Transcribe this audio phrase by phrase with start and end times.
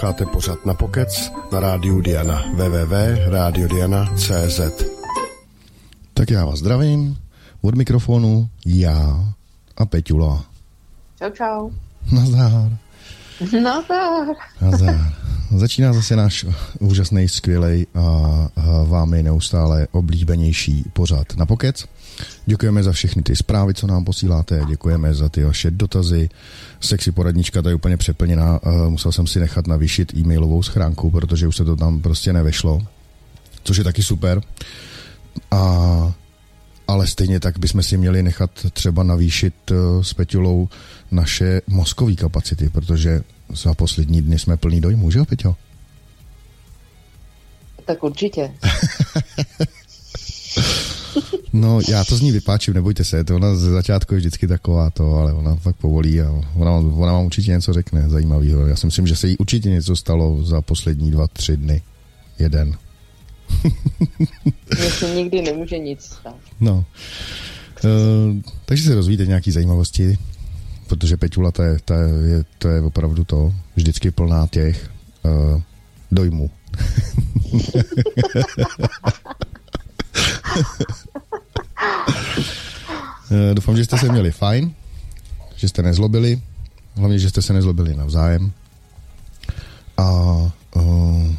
[0.00, 4.60] Posloucháte pořad na Pokec na rádiu Diana www.radiodiana.cz
[6.14, 7.18] Tak já vás zdravím,
[7.62, 9.24] od mikrofonu já
[9.76, 10.44] a Peťula.
[11.18, 11.70] Čau, čau.
[12.12, 12.70] Nazdár.
[13.62, 14.26] Nazdár.
[14.60, 15.12] Nazdár.
[15.56, 16.46] Začíná zase náš
[16.78, 18.48] úžasný, skvělý a
[18.84, 21.84] vámi neustále oblíbenější pořad na Pokec.
[22.46, 26.28] Děkujeme za všechny ty zprávy, co nám posíláte, děkujeme za ty vaše dotazy.
[26.80, 31.64] Sexy poradnička tady úplně přeplněná, musel jsem si nechat navýšit e-mailovou schránku, protože už se
[31.64, 32.82] to tam prostě nevešlo,
[33.64, 34.42] což je taky super.
[35.50, 36.14] A
[36.88, 40.68] ale stejně tak bychom si měli nechat třeba navýšit uh, s Peťulou
[41.10, 43.22] naše mozkové kapacity, protože
[43.54, 45.56] za poslední dny jsme plný dojmu, že jo, Peťo?
[47.84, 48.52] Tak určitě.
[51.52, 54.90] no, já to z ní vypáčím, nebojte se, to ona ze začátku je vždycky taková
[54.90, 58.66] to, ale ona fakt povolí a ona, ona vám určitě něco řekne zajímavého.
[58.66, 61.82] Já si myslím, že se jí určitě něco stalo za poslední dva, tři dny.
[62.38, 62.76] Jeden.
[64.78, 66.36] Mně se nikdy nemůže nic stát.
[66.60, 66.84] No.
[67.84, 70.18] Uh, takže se rozvíjíte nějaké zajímavosti,
[70.90, 74.90] protože Peťula to je, to je, to je opravdu to, vždycky plná těch
[75.22, 75.62] uh,
[76.10, 76.50] dojmů.
[83.30, 84.72] uh, doufám, že jste se měli fajn,
[85.56, 86.42] že jste nezlobili,
[86.96, 88.52] hlavně, že jste se nezlobili navzájem.
[89.96, 90.10] A
[90.74, 91.34] uh,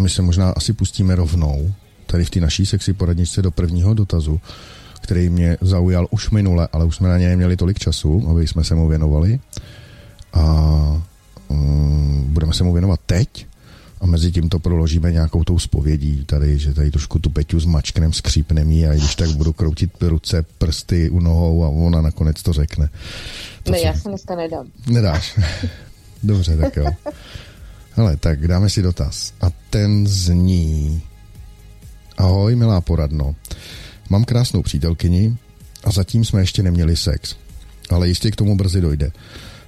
[0.00, 1.74] my se možná asi pustíme rovnou
[2.06, 4.40] tady v té naší sexy poradničce do prvního dotazu,
[5.08, 8.64] který mě zaujal už minule, ale už jsme na něj měli tolik času, aby jsme
[8.64, 9.40] se mu věnovali.
[10.32, 10.42] A
[11.48, 13.46] um, budeme se mu věnovat teď
[14.00, 17.64] a mezi tím to proložíme nějakou tou spovědí tady, že tady trošku tu Peťu s
[17.64, 22.42] mačknem skřípnem jí a když tak budu kroutit ruce, prsty u nohou a ona nakonec
[22.42, 22.88] to řekne.
[23.62, 23.84] To, ne, co...
[23.84, 24.66] já se dneska nedám.
[24.86, 25.40] Nedáš.
[26.22, 26.86] Dobře, tak jo.
[27.90, 29.32] Hele, tak dáme si dotaz.
[29.40, 31.02] A ten zní...
[32.18, 33.34] Ahoj, milá poradno.
[34.10, 35.36] Mám krásnou přítelkyni
[35.84, 37.36] a zatím jsme ještě neměli sex.
[37.90, 39.12] Ale jistě k tomu brzy dojde.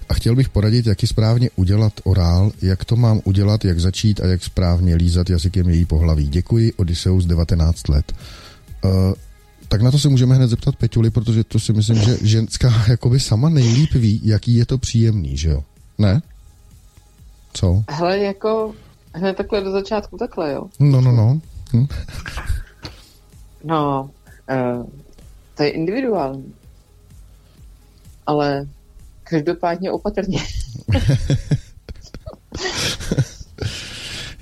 [0.09, 4.21] A chtěl bych poradit, jak ji správně udělat orál, jak to mám udělat, jak začít
[4.21, 6.29] a jak správně lízat jazykem její pohlaví.
[6.29, 8.13] Děkuji, Odysseus 19 let.
[8.85, 8.91] Uh,
[9.69, 13.21] tak na to se můžeme hned zeptat Peťuli, protože to si myslím, že ženská jakoby
[13.21, 15.65] sama nejlíp ví, jaký je to příjemný, že jo?
[15.99, 16.23] Ne?
[17.53, 17.85] Co?
[17.91, 18.75] Hele, jako
[19.15, 20.67] hned takhle do začátku takhle, jo?
[20.81, 21.41] No, no, no.
[21.73, 21.87] Hm.
[23.65, 24.11] No,
[24.51, 24.87] uh,
[25.55, 26.55] to je individuální.
[28.27, 28.67] Ale
[29.25, 30.39] každopádně opatrně.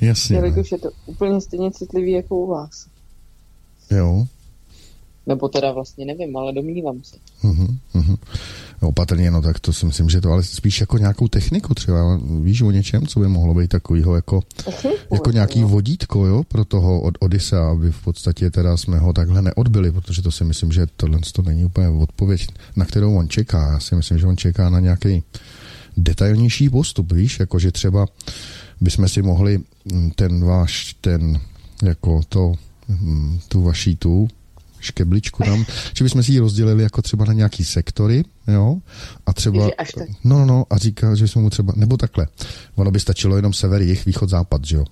[0.01, 0.37] Jasně.
[0.37, 2.87] Jelikož je to úplně stejně citlivý jako u vás.
[3.91, 4.27] Jo.
[5.27, 7.17] Nebo teda vlastně nevím, ale domnívám se.
[7.43, 8.17] Uh-huh, uh-huh.
[8.81, 12.63] Opatrně, no tak to si myslím, že to ale spíš jako nějakou techniku třeba, víš
[12.63, 14.43] o něčem, co by mohlo být takovýho jako,
[15.13, 19.43] jako nějaký vodítko, jo, pro toho od Odisa, aby v podstatě teda jsme ho takhle
[19.43, 22.47] neodbili, protože to si myslím, že tohle to není úplně odpověď,
[22.77, 23.73] na kterou on čeká.
[23.73, 25.23] Já si myslím, že on čeká na nějaký
[25.97, 28.07] detailnější postup, víš, jakože třeba
[28.81, 29.61] bychom si mohli
[30.15, 31.41] ten váš, ten,
[31.83, 32.55] jako to,
[33.49, 34.29] tu vaší tu
[34.81, 38.77] škebličku tam, že bychom si ji rozdělili jako třeba na nějaký sektory, jo,
[39.27, 39.71] a třeba,
[40.25, 42.27] no, no, a říká, že jsme mu třeba, nebo takhle,
[42.75, 44.85] ono by stačilo jenom sever, jich, východ, západ, že jo,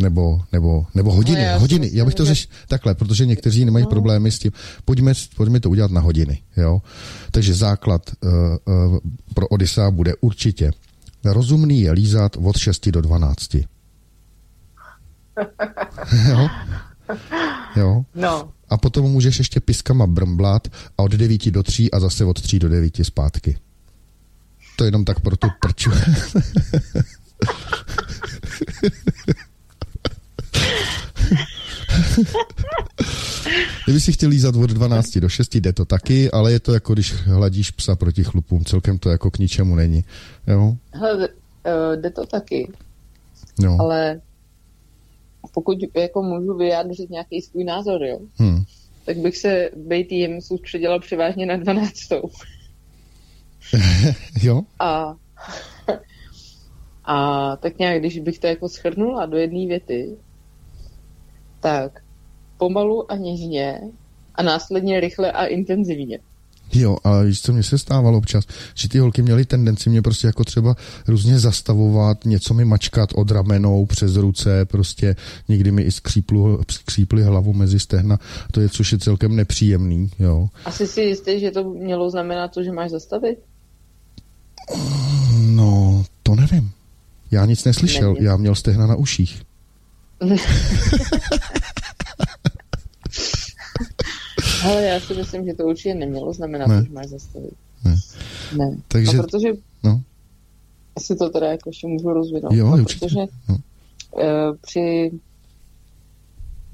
[0.00, 3.82] nebo, nebo, nebo hodiny, no, já hodiny, já bych to řešil takhle, protože někteří nemají
[3.84, 3.90] no.
[3.90, 4.52] problémy s tím,
[4.84, 6.82] pojďme, pojďme to udělat na hodiny, jo,
[7.30, 8.30] takže základ uh,
[8.90, 8.98] uh,
[9.34, 10.72] pro Odisa bude určitě
[11.32, 13.54] rozumný je lízat od 6 do 12.
[16.28, 16.48] jo?
[17.76, 18.02] Jo?
[18.14, 18.52] No.
[18.68, 20.68] A potom můžeš ještě piskama brmblat
[20.98, 23.58] a od 9 do 3 a zase od 3 do 9 zpátky.
[24.76, 25.90] To jenom tak pro tu prču.
[33.84, 36.92] Kdyby si chtěl lízat od 12 do 6, jde to taky, ale je to jako
[36.92, 40.04] když hladíš psa proti chlupům, celkem to jako k ničemu není.
[40.46, 40.76] Jo?
[40.92, 41.28] Hele,
[41.96, 42.72] jde to taky.
[43.58, 43.76] No.
[43.80, 44.20] Ale
[45.54, 48.64] pokud jako můžu vyjádřit nějaký svůj názor, jo, hmm.
[49.04, 51.92] tak bych se být jim soustředila převážně na 12.
[54.42, 54.62] jo?
[54.78, 55.14] A,
[57.04, 60.16] a tak nějak, když bych to jako schrnula do jedné věty,
[61.60, 62.02] tak
[62.58, 63.80] pomalu a něžně
[64.34, 66.18] a následně rychle a intenzivně.
[66.74, 70.26] Jo, ale víš, co mě se stávalo občas, že ty holky měly tendenci mě prostě
[70.26, 70.76] jako třeba
[71.08, 75.16] různě zastavovat, něco mi mačkat od ramenou přes ruce, prostě
[75.48, 78.18] někdy mi i skříplu, skřípli hlavu mezi stehna,
[78.52, 80.48] to je, což je celkem nepříjemný, jo.
[80.64, 83.38] Asi si jistý, že to mělo znamenat to, že máš zastavit?
[85.38, 86.70] No, to nevím.
[87.30, 88.30] Já nic neslyšel, Neměl.
[88.32, 89.42] já měl stehna na uších.
[94.64, 96.82] Ale já si myslím, že to určitě nemělo znamenat, Ne.
[96.86, 97.54] že máš zastavit.
[97.84, 97.96] Ne.
[98.56, 98.76] Ne.
[98.88, 99.48] Takže- no, protože
[99.84, 100.02] No,
[100.98, 102.52] si to teda jako ještě můžu rozvinout.
[102.52, 103.06] Jo, no, určitě.
[103.06, 103.54] Protože No.
[104.12, 105.10] uh, při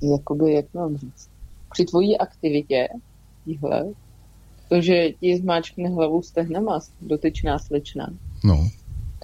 [0.02, 1.28] jakoby, jak mám říct,
[1.72, 2.88] při tvojí aktivitě,
[3.44, 3.84] tíhle,
[4.68, 8.08] to, že ti zmáčkne hlavu stehnama dotyčná slečna,
[8.44, 8.68] no,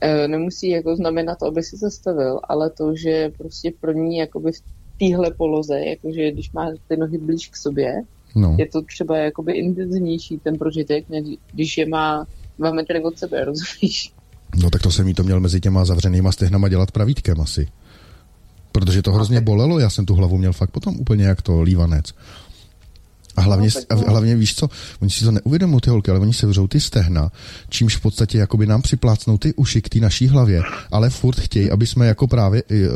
[0.02, 4.62] eh, nemusí jako znamenat, aby si zastavil, ale to, že prostě pro ní jakoby v
[4.98, 8.02] téhle poloze, jakože když má ty nohy blíž k sobě,
[8.34, 8.56] no.
[8.58, 12.26] je to třeba jakoby intenzivnější ten prožitek, než když je má
[12.58, 14.12] dva metry od sebe, rozumíš?
[14.62, 17.68] No tak to jsem jí to měl mezi těma zavřenýma stehnama dělat pravítkem asi.
[18.72, 22.14] Protože to hrozně bolelo, já jsem tu hlavu měl fakt potom úplně jak to lívanec.
[23.38, 24.10] A hlavně, No, tak a no.
[24.10, 24.68] hlavně víš co,
[25.02, 27.32] oni si to neuvědomují ty holky, ale oni se vřou ty stehna,
[27.68, 30.62] čímž v podstatě jakoby nám připlácnou ty uši k té naší hlavě,
[30.92, 32.88] ale furt chtějí, aby jsme jako právě e, e,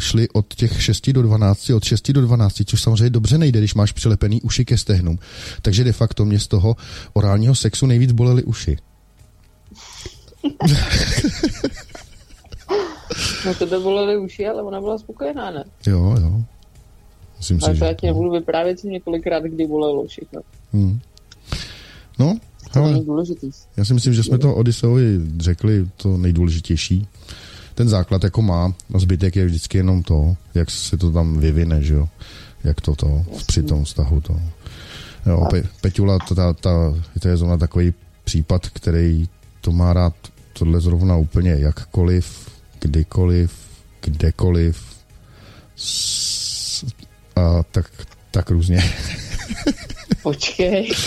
[0.00, 3.74] šli od těch 6 do 12, od 6 do 12, což samozřejmě dobře nejde, když
[3.74, 5.18] máš přilepený uši ke stehnům.
[5.62, 6.76] Takže de facto mě z toho
[7.12, 8.76] orálního sexu nejvíc bolely uši.
[13.46, 15.64] No tebe bolely uši, ale ona byla spokojená, ne?
[15.86, 16.44] Jo, jo.
[17.40, 17.84] Myslím Ale si, to že...
[17.84, 20.40] já ti nebudu vyprávět, co několikrát, kdy bolelo všechno.
[20.72, 21.00] Hmm.
[22.18, 22.36] No,
[23.04, 23.50] důležitý.
[23.76, 27.06] já si myslím, že jsme to Odysseovi řekli to nejdůležitější.
[27.74, 31.82] Ten základ jako má, a zbytek je vždycky jenom to, jak se to tam vyvine,
[31.82, 32.08] že jo?
[32.64, 34.40] Jak to to při tom vztahu to.
[35.26, 37.94] Jo, Pe- Peťula, to, ta, ta, to je zrovna takový
[38.24, 39.28] případ, který
[39.60, 40.14] to má rád
[40.52, 42.50] tohle zrovna úplně jakkoliv,
[42.80, 43.52] kdykoliv,
[44.00, 44.82] kdekoliv
[45.76, 46.39] s,
[47.40, 47.90] a tak,
[48.30, 48.92] tak různě.
[50.22, 50.90] Počkej.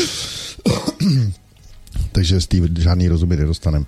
[2.12, 3.86] takže z té žádný rozumy nedostanem.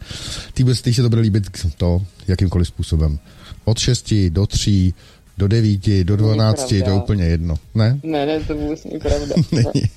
[0.53, 1.43] Ty těch se to bude líbit
[1.77, 3.19] to jakýmkoliv způsobem.
[3.65, 4.93] Od 6 do 3,
[5.37, 7.55] do 9, do 12, to je úplně jedno.
[7.75, 7.99] Ne?
[8.03, 9.35] Ne, ne, to vůbec není pravda.
[9.51, 9.89] Není.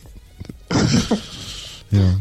[1.93, 2.21] jo.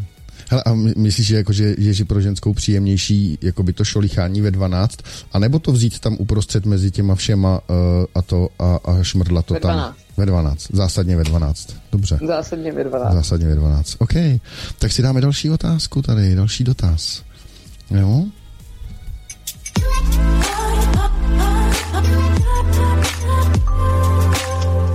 [0.50, 3.84] Hele, a my- myslíš, že, jako, že je že pro ženskou příjemnější jako by to
[3.84, 5.00] šolichání ve 12,
[5.34, 7.76] anebo to vzít tam uprostřed mezi těma všema uh,
[8.16, 9.72] a to a, a šmrdla to Ve tam?
[9.72, 9.98] 12.
[10.18, 10.68] Ve 12.
[10.74, 11.76] Zásadně ve 12.
[11.92, 12.20] Dobře.
[12.28, 13.14] Zásadně ve 12.
[13.14, 13.96] Zásadně ve 12.
[14.00, 14.14] OK.
[14.80, 17.24] Tak si dáme další otázku tady, další dotaz.
[17.92, 18.26] Jo?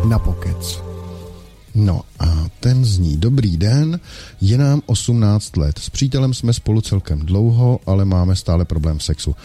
[0.08, 0.91] Na pokec.
[1.74, 4.00] No a ten zní, dobrý den,
[4.40, 5.78] je nám 18 let.
[5.78, 9.36] S přítelem jsme spolu celkem dlouho, ale máme stále problém v sexu.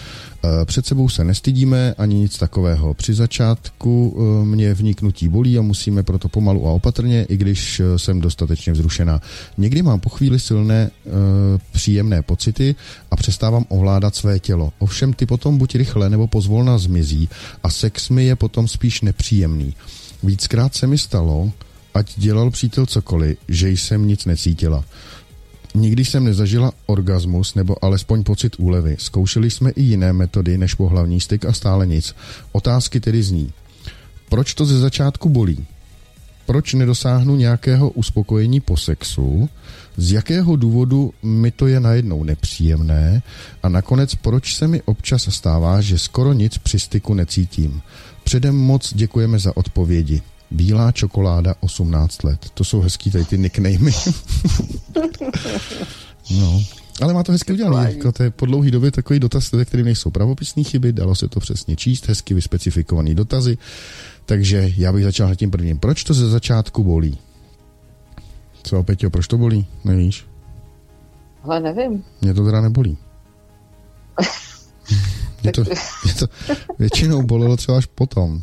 [0.62, 2.94] E, Před sebou se nestydíme ani nic takového.
[2.94, 8.00] Při začátku e, mě vniknutí bolí a musíme proto pomalu a opatrně, i když e,
[8.00, 9.22] jsem dostatečně vzrušená.
[9.58, 10.92] Někdy mám po chvíli silné
[11.72, 12.76] příjemné pocity
[13.12, 14.74] a přestávám ovládat své tělo.
[14.80, 17.30] Ovšem ty potom buď rychle nebo pozvolna zmizí
[17.64, 19.74] a sex mi je potom spíš nepříjemný.
[20.24, 21.52] Víckrát se mi stalo,
[21.98, 24.84] ať dělal přítel cokoliv, že jsem nic necítila.
[25.76, 28.96] Nikdy jsem nezažila orgasmus nebo alespoň pocit úlevy.
[29.00, 32.16] Zkoušeli jsme i jiné metody než pohlavní styk a stále nic.
[32.52, 33.52] Otázky tedy zní.
[34.30, 35.66] Proč to ze začátku bolí?
[36.46, 39.50] Proč nedosáhnu nějakého uspokojení po sexu?
[39.98, 43.22] Z jakého důvodu mi to je najednou nepříjemné?
[43.64, 47.82] A nakonec, proč se mi občas stává, že skoro nic při styku necítím?
[48.24, 50.22] Předem moc děkujeme za odpovědi.
[50.52, 52.50] Bílá čokoláda 18 let.
[52.54, 53.78] To jsou hezký tady ty nicknamy.
[56.32, 56.64] no.
[57.02, 57.92] Ale má to hezky udělané.
[57.92, 61.28] Jako to je po dlouhý době takový dotaz, ve kterým nejsou pravopisné chyby, dalo se
[61.28, 63.58] to přesně číst, hezky vyspecifikovaný dotazy.
[64.26, 65.80] Takže já bych začal tím prvním.
[65.80, 67.18] Proč to ze začátku bolí?
[68.64, 69.66] Co, Peťo, proč to bolí?
[69.86, 70.26] Nevíš?
[71.44, 72.04] Ale nevím.
[72.22, 72.98] Mě to teda nebolí.
[75.44, 75.64] Mě to,
[76.04, 76.28] mě to
[76.80, 78.42] většinou bolelo třeba až potom.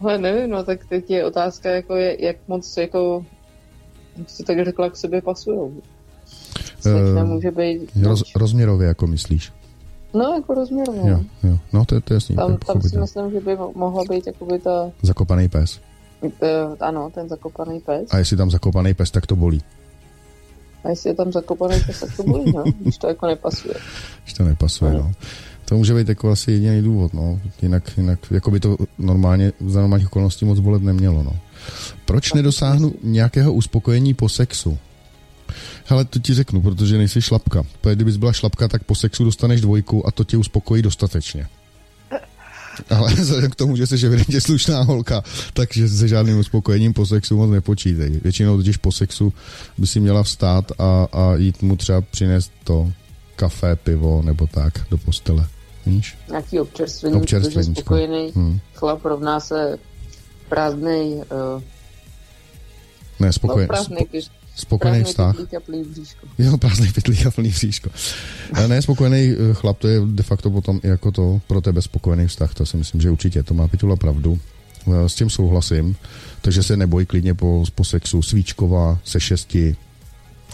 [0.00, 3.24] Ale nevím, no tak teď je otázka, jako je, jak moc jako
[4.16, 5.72] jak jsi tak řekla, k sobě pasujou.
[6.80, 7.90] Slečna Eh, může být...
[8.02, 9.52] Roz, rozměrově, jako myslíš?
[10.14, 11.10] No, jako rozměrně.
[11.10, 11.58] Jo, jo.
[11.72, 12.36] No, to je, to je jasný.
[12.36, 15.80] to je Tam, tam si myslím, že by mo- mohla být jakoby ta, Zakopaný pes.
[16.40, 18.08] ta, ano, ten zakopaný pes.
[18.10, 19.62] A jestli tam zakopaný pes, tak to bolí.
[20.84, 23.74] A jestli je tam zakopaný pes, tak to bolí, no, když to jako nepasuje.
[24.22, 25.12] Když to nepasuje, no.
[25.64, 27.40] To může být jako asi jediný důvod, no.
[27.62, 31.36] Jinak, jinak jako by to normálně, za normálních okolností moc bolet nemělo, no.
[32.04, 34.78] Proč nedosáhnu nějakého uspokojení po sexu?
[35.84, 37.62] Hele, to ti řeknu, protože nejsi šlapka.
[37.80, 41.46] Protože kdybys byla šlapka, tak po sexu dostaneš dvojku a to tě uspokojí dostatečně.
[42.90, 47.36] Ale vzhledem k tomu, že jsi evidentně slušná holka, takže se žádným uspokojením po sexu
[47.36, 48.10] moc nepočítej.
[48.10, 49.32] Většinou totiž po sexu
[49.78, 52.92] by si měla vstát a, a jít mu třeba přinést to
[53.36, 55.46] kafe, pivo nebo tak do postele.
[55.86, 56.18] Víš?
[56.28, 58.60] Nějaký občerstvení, Občerstvení, protože spokojený Hmm.
[58.74, 59.78] chlap rovná se
[60.48, 61.62] prázdnej, uh,
[63.20, 65.36] Ne, no, spokojen, prázdnej, spo, spokojený vztah.
[65.56, 66.26] a plný bříško.
[66.38, 67.90] Jo, prázdný pytlík a plný příško.
[68.52, 71.82] Ale ne, spokojený eh, chlap, to je de facto potom i jako to pro tebe
[71.82, 74.38] spokojený vztah, to si myslím, že určitě, to má Pitula pravdu.
[74.86, 75.96] Eh, S tím souhlasím,
[76.40, 79.76] takže se neboj klidně po, po sexu, svíčková se šesti,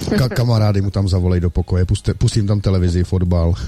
[0.09, 3.55] Ka- kamarády mu tam zavolej do pokoje, puste, pustím tam televizi, fotbal,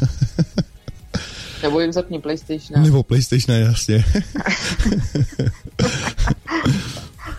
[1.63, 2.83] Nebo jim zapni PlayStation.
[2.83, 4.03] nebo PlayStation, jasně.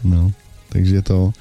[0.04, 0.32] no,
[0.70, 1.34] takže to...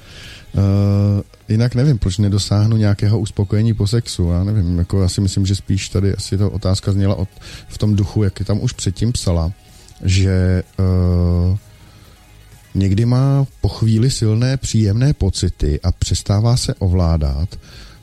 [0.55, 5.45] Uh, jinak nevím, proč nedosáhnu nějakého uspokojení po sexu, já nevím, jako já si myslím,
[5.45, 7.29] že spíš tady asi ta otázka zněla od,
[7.67, 9.51] v tom duchu, jak je tam už předtím psala,
[10.03, 11.57] že uh,
[12.75, 17.59] někdy má po chvíli silné příjemné pocity a přestává se ovládat,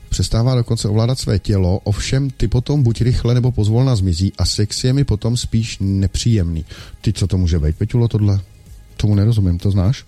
[0.09, 4.85] přestává dokonce ovládat své tělo, ovšem ty potom buď rychle nebo pozvolna zmizí a sex
[4.85, 6.65] je mi potom spíš nepříjemný.
[7.01, 8.41] Ty, co to může být, Peťulo, tohle?
[8.97, 10.05] Tomu nerozumím, to znáš?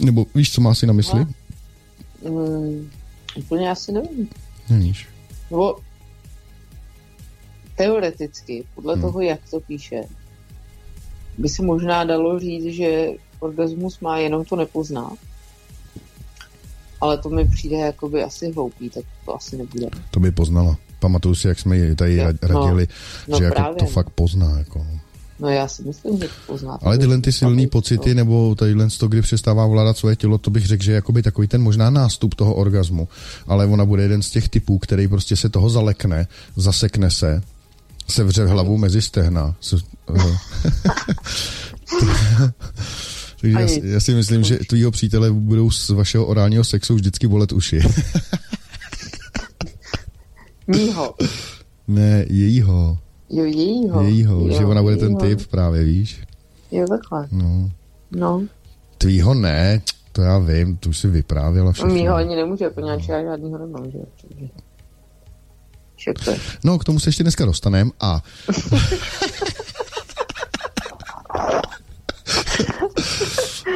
[0.00, 1.26] Nebo víš, co má si na mysli?
[2.28, 2.90] Mm,
[3.36, 4.28] úplně asi nevím.
[4.70, 5.08] Nevíš.
[5.50, 5.76] Nebo
[7.74, 9.02] teoreticky, podle hmm.
[9.02, 10.00] toho, jak to píše,
[11.38, 13.08] by se možná dalo říct, že
[13.40, 15.10] orgasmus má, jenom to nepozná.
[17.00, 19.86] Ale to mi přijde jakoby asi hloupý, tak to asi nebude.
[20.10, 20.76] To by poznala.
[21.00, 22.88] Pamatuju si, jak jsme ji tady Jo, ra- radili,
[23.28, 23.90] no že jako právě, to no.
[23.90, 24.58] fakt pozná.
[24.58, 24.86] Jako.
[25.40, 26.78] No já si myslím, že to pozná.
[26.82, 27.68] Ale tyhle ty silné No.
[27.68, 31.22] pocity, nebo tadyhle to, kdy přestává vládat své tělo, to bych řekl, že je jakoby
[31.22, 33.08] takový ten možná nástup toho orgazmu.
[33.46, 36.26] Ale ona bude jeden z těch typů, který prostě se toho zalekne,
[36.56, 37.42] zasekne se,
[38.08, 39.56] sevře hlavu mezi stehna.
[39.60, 39.84] S-
[40.16, 40.38] eh.
[43.40, 47.28] Takže já, si- já si myslím, že tvýho přítele budou z vašeho orálního sexu vždycky
[47.28, 47.80] bolet uši.
[50.66, 51.14] Mýho.
[51.88, 52.98] ne, jejího.
[53.30, 54.02] Jo, jejího.
[54.02, 55.36] Jejího, jo, že ona bude ten jejího.
[55.36, 56.20] typ právě, víš?
[56.70, 57.28] Jo, takhle.
[57.32, 57.70] No.
[58.10, 58.42] No.
[58.98, 61.94] Tvýho ne, to já vím, to už si vyprávěla všechno.
[61.94, 64.04] Mýho ani nemůže, poněvadž já žádnýho nemám, že jo.
[64.28, 64.46] takže-
[65.96, 66.38] Však to je.
[66.64, 68.22] No, k tomu se ještě dneska dostaneme a...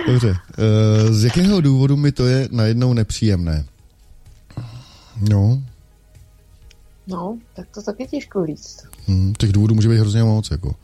[0.07, 3.64] Dobře, eh, z jakého důvodu mi to je najednou nepříjemné?
[5.31, 5.62] No,
[7.07, 8.83] No, tak to taky těžko říct.
[9.09, 10.75] hm, těch důvodů může být hrozně moc, jako.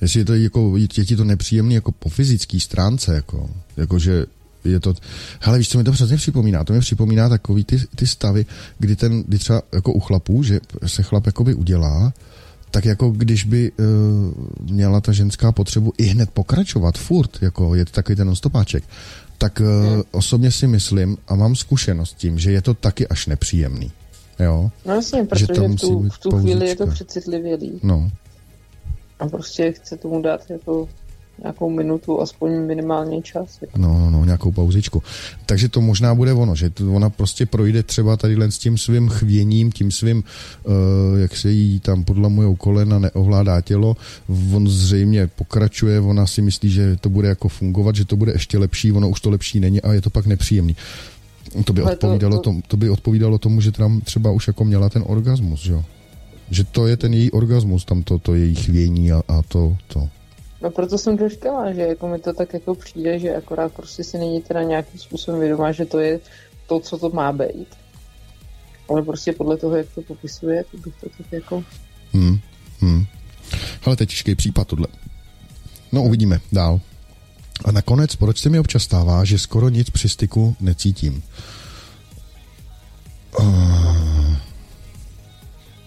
[0.00, 4.26] Jestli je to jako, je ti to nepříjemný jako po fyzické stránce, jako, jako že
[4.64, 4.94] je to,
[5.40, 8.46] hele víš, co mi to hrozně připomíná, to mi připomíná takový ty, ty stavy,
[8.78, 12.12] kdy ten, kdy třeba jako u chlapů, že se chlap jakoby udělá,
[12.72, 13.84] tak jako když by uh,
[14.70, 18.84] měla ta ženská potřebu i hned pokračovat, furt, jako je to takový ten stopáček,
[19.38, 20.02] tak uh, Hmm.
[20.10, 23.92] osobně si myslím a mám zkušenost s tím, že je to taky až nepříjemný.
[24.40, 26.86] Jo, No jasně, Že protože to v musí tu, být v tu chvíli je to
[26.86, 27.80] přecitlivělý.
[27.82, 28.10] no.
[29.18, 30.88] A prostě chce tomu dát jako
[31.42, 33.58] nějakou minutu, aspoň minimálně čas.
[33.76, 35.02] No, no, no, nějakou pauzičku.
[35.46, 39.08] Takže to možná bude ono, že to ona prostě projde třeba tadyhle s tím svým
[39.08, 40.24] chvěním, tím svým,
[40.64, 40.72] uh,
[41.18, 43.96] jak se jí tam podlamujou kolena, neovládá tělo,
[44.54, 48.58] on zřejmě pokračuje, ona si myslí, že to bude jako fungovat, že to bude ještě
[48.58, 50.76] lepší, ono už to lepší není a je to pak nepříjemný.
[51.64, 54.46] To by, Ale to- odpovídalo to- Tom, to by odpovídalo tomu, že tam třeba už
[54.46, 55.84] jako měla ten orgasmus, že jo?
[56.50, 60.08] Že to je ten její orgasmus, tam to, to její chvění a, a to, to.
[60.62, 64.04] No proto jsem to říkala, že jako mi to tak jako přijde, že akorát prostě
[64.04, 66.20] si není teda nějakým způsobem vědomá, že to je
[66.66, 67.68] to, co to má být.
[68.88, 71.64] Ale prostě podle toho, jak to popisuje, to bych to tak jako...
[72.12, 72.38] Hmm.
[72.80, 73.06] Hmm.
[73.84, 74.86] Ale to je těžký případ tohle.
[75.92, 76.80] No uvidíme dál.
[77.64, 81.22] A nakonec, proč se mi občas stává, že skoro nic při styku necítím?
[83.40, 84.21] Ah.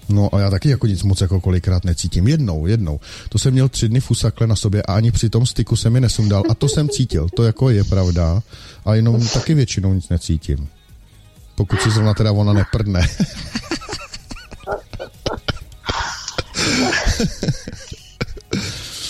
[0.09, 2.27] No a já taky jako nic moc jako kolikrát necítím.
[2.27, 2.99] Jednou, jednou.
[3.29, 6.01] To jsem měl tři dny fusakle na sobě a ani při tom styku se mi
[6.01, 6.43] nesundal.
[6.49, 7.27] A to jsem cítil.
[7.35, 8.41] To jako je pravda.
[8.85, 10.67] A jenom taky většinou nic necítím.
[11.55, 13.07] Pokud si zrovna teda ona neprdne.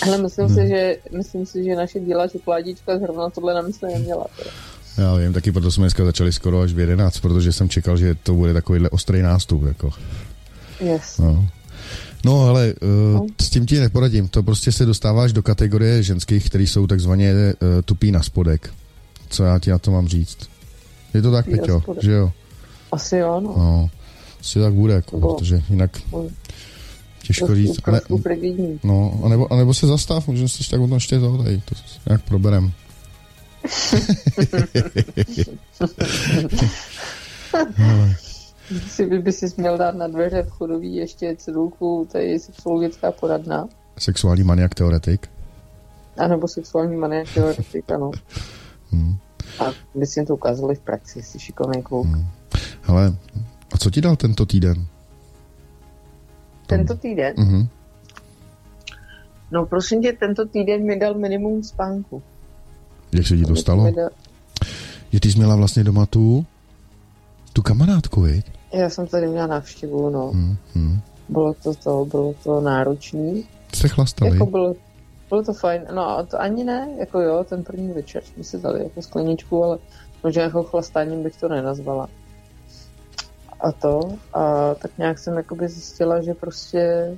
[0.02, 0.56] Ale myslím, Hmm.
[0.56, 4.26] si, že, myslím si, že naše díla čokoládička zrovna tohle na mysli neměla.
[4.38, 4.50] teda.
[4.98, 8.14] Já vím, taky proto jsme dneska začali skoro až v 11, protože jsem čekal, že
[8.14, 9.64] to bude takovýhle ostrý nástup.
[9.66, 9.90] Jako.
[10.80, 11.18] Yes.
[11.18, 11.48] No.
[12.24, 13.26] No ale uh, No.
[13.40, 14.28] s tím ti neporadím.
[14.28, 18.70] To prostě se dostáváš do kategorie ženských, který jsou takzvaně uh, tupí na spodek.
[19.28, 20.38] Co já ti na to mám říct?
[21.14, 22.32] Je to tak, Peťo, že jo?
[22.92, 23.54] Asi jo, no.
[23.58, 23.90] No,
[24.40, 26.24] asi tak bude, jako, protože jinak No.
[27.22, 27.78] těžko říct.
[27.84, 28.80] A ne, trošku frigidní.
[28.84, 31.74] no, anebo, anebo se zastav, možná si tak o tom ještě to tady, to
[32.08, 32.72] nějak proberem.
[37.78, 38.16] Ale.
[38.88, 43.68] Si by, by si měl dát na dveře vchodový ještě cedulku, to je sexologická poradna.
[43.98, 45.28] Sexuální maniak teoretik.
[46.18, 48.10] A nebo sexuální maniak teoretik, ano.
[48.90, 49.16] Hmm.
[49.58, 52.06] A by si to ukázali v praxi, jsi šikovný kluk.
[52.06, 52.26] Hmm.
[52.82, 53.16] Hele,
[53.74, 54.86] a co ti dal tento týden?
[56.66, 57.34] Tento týden?
[57.34, 57.68] Mm-hmm.
[59.50, 62.22] No prosím tě, tento týden mi dal minimum spánku.
[63.12, 63.90] Jak se ti to stalo?
[63.90, 64.10] Dal...
[65.12, 66.46] Je ty jsi měla vlastně doma tu,
[67.56, 68.46] tu kamarádku, viď?
[68.72, 70.30] Já jsem tady měla návštěvu, no.
[70.30, 71.00] Hmm, hmm.
[71.28, 73.44] Bylo to to, bylo to náročný.
[73.74, 74.30] Jste chlastali?
[74.30, 74.74] Jako bylo,
[75.28, 78.82] bylo to fajn, no to ani ne, jako jo, ten první večer jsme si dali
[78.82, 79.78] jako skleničku, ale
[80.24, 82.08] možná jako chlastáním bych to nenazvala.
[83.60, 84.00] A to,
[84.34, 87.12] a tak nějak jsem jakoby zjistila, že prostě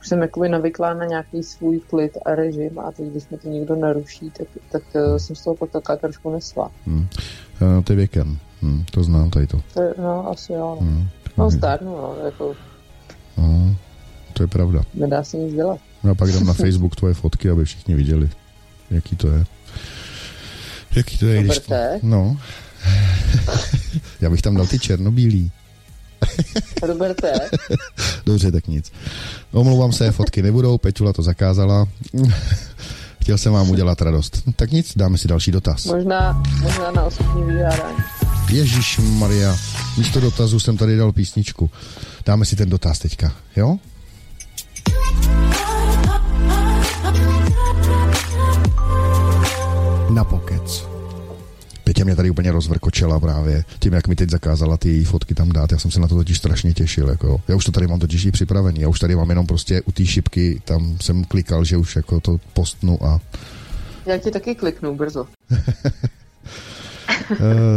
[0.00, 3.48] už jsem jakoby navyklá na nějaký svůj klid a režim a teď, když mi to
[3.48, 6.70] někdo naruší, tak, tak uh, jsem z toho pak taková trošku nesla.
[6.86, 7.06] Hmm.
[7.62, 8.38] Uh, to je věkem.
[8.62, 9.60] Hmm, to znám tady to.
[9.74, 10.78] to je, no, asi jo.
[10.80, 11.08] No, hmm.
[11.36, 12.54] no stárnu, no, jako...
[13.36, 13.76] No,
[14.32, 14.82] to je pravda.
[14.94, 15.78] Nedá se nic dělat.
[16.04, 18.30] No a pak dám na Facebook tvoje fotky, aby všichni viděli,
[18.90, 19.44] jaký to je.
[20.96, 21.74] Jaký to je, když to...
[22.02, 22.36] No.
[24.20, 25.50] Já bych tam dal ty černobílý.
[26.82, 27.32] Roberte.
[28.26, 28.92] Dobře, tak nic.
[29.52, 31.88] Omlouvám se, fotky nebudou, Peťula to zakázala.
[33.22, 34.42] Chtěl jsem vám udělat radost.
[34.56, 35.84] Tak nic, dáme si další dotaz.
[35.84, 37.96] Možná, možná na osobní vyžádání.
[38.50, 39.56] Ježíš Maria,
[39.98, 41.70] místo dotazu jsem tady dal písničku.
[42.26, 43.78] Dáme si ten dotaz teďka, jo?
[50.10, 50.84] Na pokec.
[51.84, 55.52] Pětě mě tady úplně rozvrkočela právě tím, jak mi teď zakázala ty její fotky tam
[55.52, 55.72] dát.
[55.72, 57.08] Já jsem se na to totiž strašně těšil.
[57.08, 57.40] Jako.
[57.48, 58.80] Já už to tady mám totiž i připravený.
[58.80, 62.20] Já už tady mám jenom prostě u té šipky, tam jsem klikal, že už jako
[62.20, 63.20] to postnu a...
[64.06, 65.26] Já ti taky kliknu brzo.
[67.30, 67.36] uh,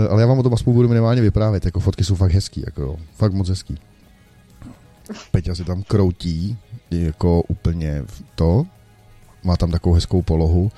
[0.10, 1.65] ale já vám o tom aspoň budu minimálně vyprávět.
[1.65, 3.78] Jako fotky jsou fakt hezký, jako fakt moc hezký.
[5.32, 6.58] Peťa si tam kroutí,
[6.91, 8.04] jako úplně
[8.36, 8.65] to,
[9.43, 10.71] má tam takovou hezkou polohu.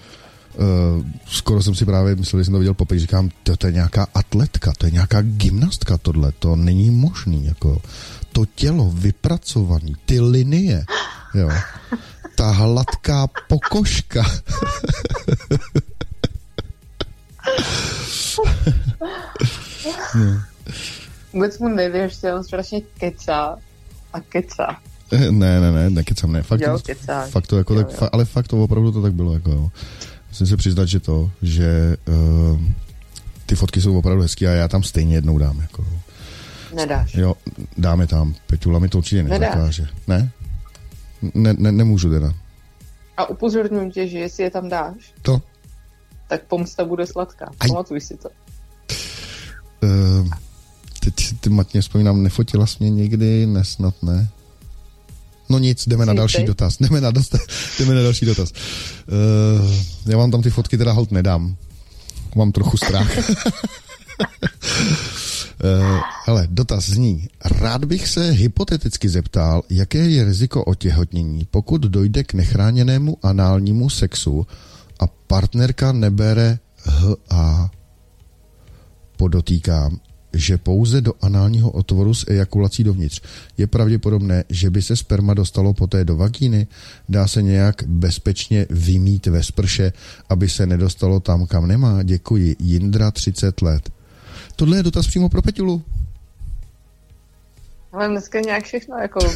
[0.54, 3.74] Uh, skoro jsem si právě myslel, že jsem to viděl poprvé, říkám, to, to je
[3.74, 7.82] nějaká atletka, to je nějaká gymnastka tohle, to není možný, jako
[8.32, 10.86] to tělo vypracovaný, ty linie,
[11.36, 11.50] jo,
[12.36, 14.24] ta hladká pokožka.
[20.16, 20.42] no.
[21.34, 23.58] Vůbec mu nevěřte, on strašně kecá
[24.14, 24.80] a kecá.
[25.12, 26.44] Ne, ne, ne, nekecám, ne.
[26.44, 27.28] Fakt, jo, kecá.
[27.28, 27.98] fakt to jako jo, tak, jo.
[27.98, 29.72] Fa, ale fakt to opravdu to tak bylo, jako jo.
[30.30, 32.62] Musím se přiznat, že to, že uh,
[33.46, 35.86] ty fotky jsou opravdu hezké a já tam stejně jednou dám, jako.
[36.76, 37.16] Nedáš.
[37.16, 37.36] Jo,
[37.78, 38.36] dáme tam.
[38.48, 39.88] Peťula mi to určitě nezakáže.
[40.08, 40.32] Ne?
[41.34, 41.72] Ne, ne?
[41.72, 42.34] Nemůžu teda.
[43.18, 45.42] A upozorňuji tě, že jestli je tam dáš, to?
[46.34, 47.54] Tak pomsta bude sladká.
[47.60, 47.70] Aj.
[47.70, 48.30] Pamatuj si to.
[49.84, 50.28] Uh,
[51.00, 54.30] teď ty matně vzpomínám, nefotila jsi mě někdy, nesnad ne.
[55.50, 56.78] No nic, jdeme na další dotaz.
[56.80, 57.36] Jdeme na, dost,
[57.80, 58.52] jdeme na další dotaz.
[58.52, 58.58] Uh,
[60.06, 61.56] já vám tam ty fotky teda hold nedám.
[62.36, 63.18] Mám trochu strach.
[63.18, 63.24] uh,
[66.26, 67.28] hele, dotaz zní.
[67.46, 74.48] Rád bych se hypoteticky zeptal, jaké je riziko otěhotnění, pokud dojde k nechráněnému análnímu sexu
[75.00, 77.72] a partnerka nebere HA.
[79.18, 80.00] Podotýkám,
[80.34, 83.22] že pouze do análního otvoru s ejakulací dovnitř.
[83.58, 86.68] Je pravděpodobné, že by se sperma dostalo poté do vagíny?
[87.10, 89.94] Dá se nějak bezpečně vymít ve sprše,
[90.30, 92.04] aby se nedostalo tam, kam nemá?
[92.04, 92.56] Děkuji.
[92.60, 93.90] Jindra, 30 let.
[94.56, 95.82] Tohle je dotaz přímo pro Petulu.
[97.92, 99.20] Ale dneska nějak všechno jako...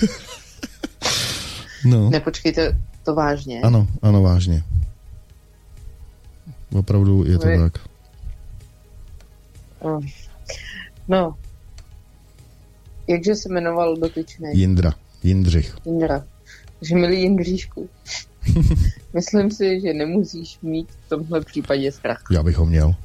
[1.85, 2.09] no.
[2.09, 3.61] Nepočkejte, to vážně.
[3.61, 4.63] Ano, ano, vážně.
[6.73, 7.57] Opravdu je to Vy...
[7.57, 7.77] tak.
[9.79, 9.99] Oh.
[11.07, 11.35] No.
[13.07, 14.49] Jakže se jmenoval dotyčný?
[14.53, 14.93] Jindra.
[15.23, 15.75] Jindřich.
[15.85, 16.25] Jindra.
[16.81, 17.89] Že milý Jindříšku.
[19.13, 22.23] Myslím si, že nemusíš mít v tomhle případě strach.
[22.31, 22.95] Já bych ho měl.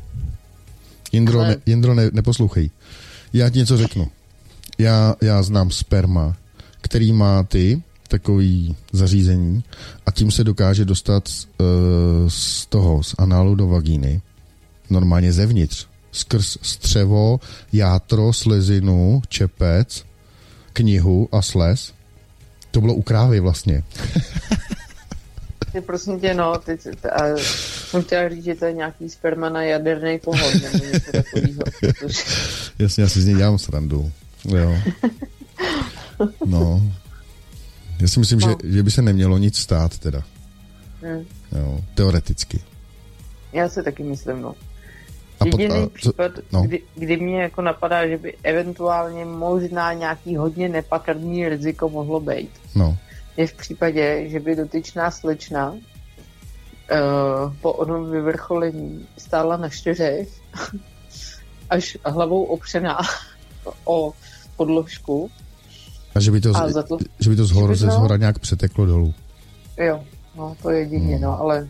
[1.12, 1.48] Jindro, Ale...
[1.48, 2.70] ne, Jindro ne, neposlouchej.
[3.32, 4.08] Já ti něco řeknu.
[4.78, 6.36] Já, já znám sperma,
[6.80, 9.64] který má ty takový zařízení
[10.06, 11.66] a tím se dokáže dostat uh,
[12.28, 14.20] z toho, z análu do vagíny,
[14.90, 17.40] normálně zevnitř skrz střevo,
[17.72, 20.04] játro, slezinu, čepec,
[20.72, 21.92] knihu a slez.
[22.70, 23.82] To bylo u krávy vlastně.
[25.72, 27.36] Ty prosím tě, no, ty, a
[27.88, 31.62] jsem chtěla říct, že to je nějaký sperma na jaderný pohod, nebo něco takového.
[31.80, 32.22] Protože...
[32.78, 34.12] Jasně, já si z něj dělám srandu.
[34.44, 34.78] Jo.
[36.46, 36.92] No.
[38.00, 38.48] Já si myslím, no.
[38.48, 40.22] že, že by se nemělo nic stát teda.
[41.02, 41.24] Hmm.
[41.58, 42.60] Jo, teoreticky.
[43.52, 44.54] Já si taky myslím, no.
[45.40, 46.62] A Jediný a, případ, no.
[46.62, 52.50] kdy, kdy mě jako napadá, že by eventuálně možná nějaký hodně nepatrný riziko mohlo být,
[52.74, 52.98] no.
[53.36, 55.78] je v případě, že by dotyčná slečna uh,
[57.60, 60.28] po onom vyvrcholení stála na čtyřech
[61.70, 62.98] až hlavou opřená
[63.84, 64.12] o
[64.56, 65.30] podložku.
[66.14, 69.14] A že by to, z, to, že by to zhor, ze zhora nějak přeteklo dolů.
[69.78, 70.00] Jo,
[70.36, 71.22] no to je jedině, hmm.
[71.22, 71.68] no, ale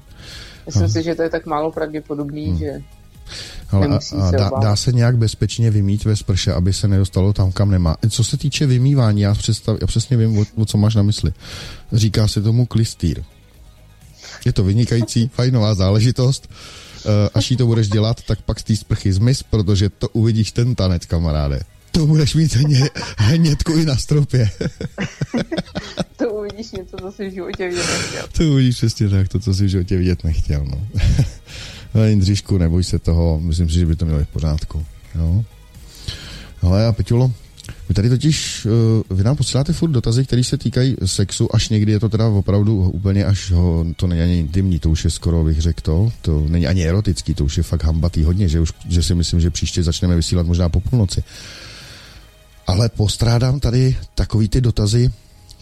[0.66, 0.92] myslím hmm.
[0.92, 2.59] si, že to je tak málo pravděpodobný, hmm.
[2.59, 2.83] že
[3.70, 7.52] ale a, a dá, dá se nějak bezpečně vymít ve sprše, aby se nedostalo tam,
[7.52, 7.96] kam nemá.
[8.11, 11.33] Co se týče vymývání, já, představ, já přesně vím, o, o co máš na mysli.
[11.92, 13.22] Říká se tomu klistýr.
[14.44, 16.50] Je to vynikající, fajnová záležitost.
[17.07, 20.52] Eh, až jí to budeš dělat, tak pak z té sprchy zmiz, protože to uvidíš
[20.52, 21.61] ten tanec, kamaráde.
[21.92, 24.50] To budeš mít hně, hnědku i na stropě.
[26.16, 28.26] to uvidíš něco, co jsi v životě vidět nechtěl.
[28.33, 30.64] To uvidíš přesně tak, to, co jsi v životě vidět nechtěl.
[30.64, 30.87] No.
[31.94, 34.87] Ale Jindřišku, neboj se toho, myslím si, že by to mělo v pořádku.
[35.14, 35.44] Jo?
[36.62, 37.33] Ale a Peťulo,
[37.88, 38.66] vy tady totiž,
[39.11, 42.28] uh, vy nám posíláte furt dotazy, které se týkají sexu, až někdy je to teda
[42.28, 46.12] opravdu úplně až, ho, to není ani intimní, to už je skoro, bych řekl to,
[46.22, 49.40] to není ani erotický, to už je fakt hambatý hodně, že, už, že si myslím,
[49.40, 51.24] že příště začneme vysílat možná po půlnoci.
[52.66, 55.11] Ale postrádám tady takový ty dotazy,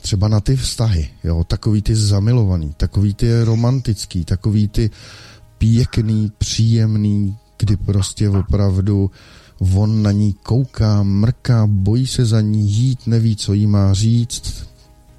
[0.00, 4.90] třeba na ty vztahy, jo, takový ty zamilovaný, takový ty romantický, takový ty
[5.58, 9.10] pěkný, příjemný, kdy prostě opravdu
[9.74, 14.66] on na ní kouká, mrká, bojí se za ní jít, neví, co jí má říct,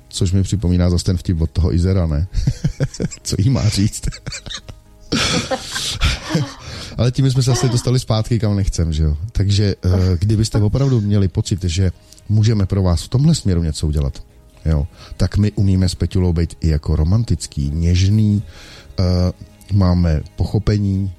[0.09, 2.27] což mi připomíná zase ten vtip od toho Izera, ne?
[3.23, 4.03] co jí má říct?
[6.97, 9.17] Ale tím jsme se zase dostali zpátky, kam nechcem, že jo?
[9.31, 11.91] Takže eh, kdybyste opravdu měli pocit, že
[12.29, 14.23] můžeme pro vás v tomhle směru něco udělat,
[14.65, 18.43] jo, tak my umíme s Peťulou být i jako romantický, něžný,
[18.99, 19.05] uh,
[19.77, 21.13] máme pochopení,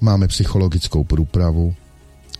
[0.00, 1.74] máme psychologickou průpravu,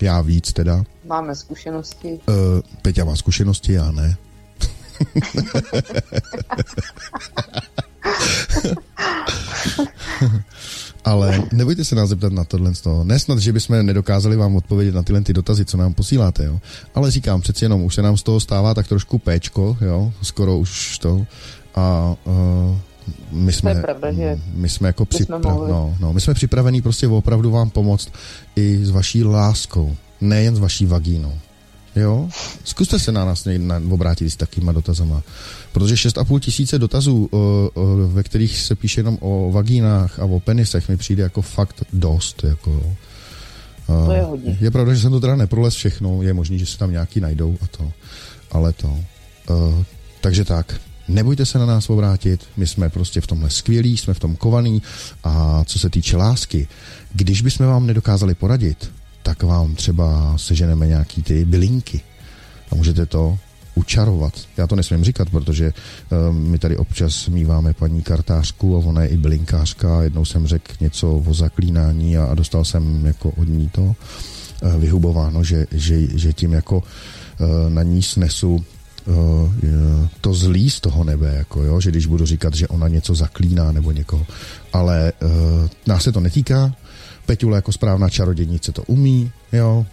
[0.00, 0.84] já víc teda.
[1.04, 2.08] Máme zkušenosti.
[2.28, 2.34] Uh,
[2.82, 4.16] Peťa má zkušenosti, já ne.
[11.06, 12.72] Ale nebojte se nás zeptat na tohle.
[13.02, 16.60] Nesnad, že bychom nedokázali vám odpovědět na tyhle ty dotazy, co nám posíláte, jo.
[16.94, 20.58] Ale říkám, přeci jenom už se nám z toho stává tak trošku péčko, jo, skoro
[20.58, 21.26] už to.
[21.74, 22.76] A uh,
[23.32, 26.82] my jsme, to je pravda, že my jsme jako připra- no, no, my jsme připravení
[26.82, 28.08] prostě opravdu vám pomoct
[28.56, 31.32] i s vaší láskou, nejen s vaší vagínou.
[31.96, 32.28] Jo?
[32.64, 35.22] Zkuste se na nás někdy obrátit s takýma dotazama.
[35.72, 40.40] Protože 6,5 tisíce dotazů, o, o, ve kterých se píše jenom o vagínách a o
[40.40, 42.44] penisech, mi přijde jako fakt dost.
[42.44, 42.96] Jako,
[43.86, 44.58] to je hodně.
[44.60, 47.56] Je pravda, že jsem to teda neprolez všechno, je možný, že se tam nějaký najdou
[47.62, 47.92] a to,
[48.50, 48.88] ale to.
[48.88, 49.84] Uh,
[50.20, 54.18] takže tak, nebojte se na nás obrátit, my jsme prostě v tomhle skvělí, jsme v
[54.18, 54.82] tom kovaný
[55.24, 56.68] a co se týče lásky,
[57.12, 58.90] když bychom vám nedokázali poradit,
[59.26, 62.00] tak vám třeba seženeme nějaký ty bylinky
[62.70, 63.38] a můžete to
[63.74, 64.32] učarovat.
[64.56, 69.08] Já to nesmím říkat, protože uh, my tady občas míváme paní kartářku a ona je
[69.08, 70.02] i bylinkářka.
[70.02, 73.94] Jednou jsem řekl něco o zaklínání a, a dostal jsem jako od ní to uh,
[74.76, 78.64] vyhubováno, že, že, že tím jako uh, na ní snesu
[80.20, 83.72] to zlý z toho nebe, jako jo, že když budu říkat, že ona něco zaklíná
[83.72, 84.26] nebo někoho.
[84.72, 85.30] Ale uh,
[85.86, 86.74] nás se to netýká,
[87.26, 89.86] Peťula jako správná čarodějnice to umí, jo,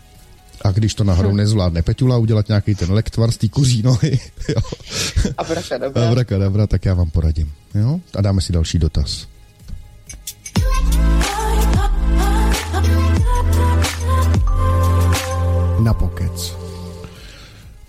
[0.61, 1.35] a když to náhodou hm.
[1.35, 4.19] nezvládne Peťula udělat nějaký ten lektvar z té kuří nohy,
[4.49, 4.61] jo.
[5.37, 6.07] Abrakadabra.
[6.07, 7.99] Abrakadabra, tak já vám poradím, jo.
[8.15, 9.27] A dáme si další dotaz.
[15.79, 16.55] Na pokec.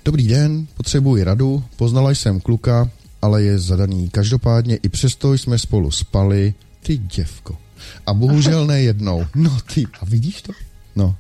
[0.05, 2.91] Dobrý den, potřebuji radu, poznala jsem kluka,
[3.23, 4.11] ale je zadaný.
[4.11, 7.57] Každopádně i přesto jsme spolu spali, ty děvko.
[8.07, 9.27] A bohužel ne jednou.
[9.35, 10.53] No ty, a vidíš to?
[10.97, 11.17] No.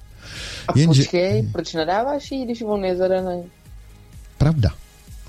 [0.68, 1.02] A Jenže...
[1.02, 3.42] počkej, proč nadáváš jí, když on je zadaný?
[4.38, 4.70] Pravda.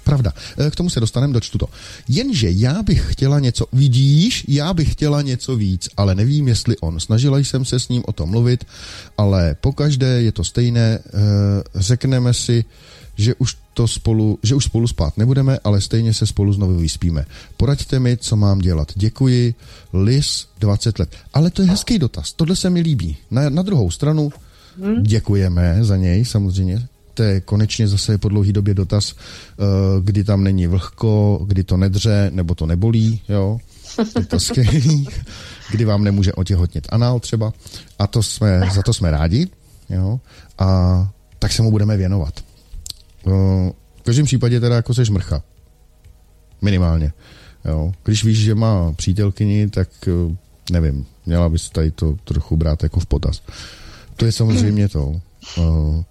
[0.04, 0.34] Pravda.
[0.58, 1.68] E, k tomu se dostaneme, dočtu to.
[2.08, 7.00] Jenže já bych chtěla něco, vidíš, já bych chtěla něco víc, ale nevím, jestli on.
[7.00, 8.66] Snažila jsem se s ním o tom mluvit,
[9.18, 10.82] ale pokaždé je to stejné.
[10.82, 11.02] E,
[11.76, 12.66] řekneme si,
[13.16, 17.26] že už to spolu, že už spolu spát nebudeme, ale stejně se spolu znovu vyspíme.
[17.58, 18.92] Poraďte mi, co mám dělat.
[18.96, 19.54] Děkuji.
[19.94, 21.10] Lis, 20 let.
[21.34, 22.34] Ale to je hezký dotaz.
[22.34, 23.18] Tohle se mi líbí.
[23.32, 24.32] Na, na druhou stranu
[24.82, 25.04] hmm.
[25.04, 26.88] děkujeme za něj samozřejmě.
[27.14, 29.64] To je konečně zase po dlouhý době dotaz, eh,
[30.02, 33.60] kdy tam není vlhko, kdy to nedře, nebo to nebolí, jo.
[34.20, 35.08] Je to skvělý.
[35.72, 37.54] kdy vám nemůže otěhotnit anál třeba.
[38.00, 39.48] A to jsme, za to jsme rádi,
[39.90, 40.20] jo.
[40.60, 42.34] A tak se mu budeme věnovat.
[43.26, 45.44] No, v každém případě teda jako seš mrcha.
[46.62, 47.14] Minimálně.
[47.66, 47.94] Jo.
[48.04, 50.12] Když víš, že má přítelkyni, tak eh,
[50.72, 53.42] nevím, měla bys tady to trochu brát jako v potaz.
[54.16, 55.22] To je samozřejmě to.
[55.58, 56.04] Uh,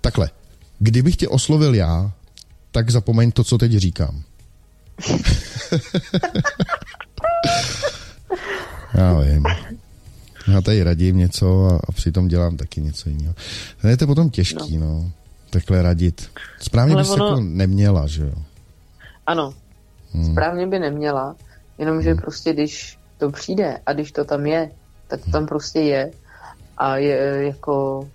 [0.00, 0.30] takhle,
[0.78, 2.12] kdybych tě oslovil já,
[2.72, 4.22] tak zapomeň to, co teď říkám.
[8.94, 9.44] já vím.
[10.48, 13.34] Já tady radím něco a, a přitom dělám taky něco jiného.
[13.80, 14.86] To je to potom těžký, no.
[14.86, 15.12] no.
[15.50, 16.30] Takhle radit.
[16.60, 17.26] Správně bys ono...
[17.26, 18.34] jako neměla, že jo?
[19.26, 19.54] Ano.
[20.12, 20.32] Hmm.
[20.32, 21.36] Správně by neměla,
[21.78, 22.18] jenomže hmm.
[22.18, 24.70] prostě když to přijde a když to tam je,
[25.08, 26.10] tak to tam prostě je
[26.78, 28.08] a je jako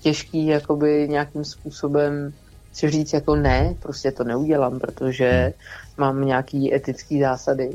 [0.00, 2.32] těžký jakoby nějakým způsobem
[2.72, 5.52] si říct jako ne, prostě to neudělám, protože hmm.
[5.98, 7.70] mám nějaký etický zásady.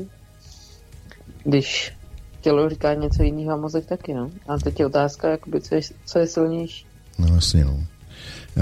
[1.44, 1.96] Když
[2.40, 4.30] tělo říká něco jiného a mozek taky, no.
[4.48, 6.86] A teď je otázka, jakoby, co, je, co je silnější.
[7.18, 7.84] No jasně, no.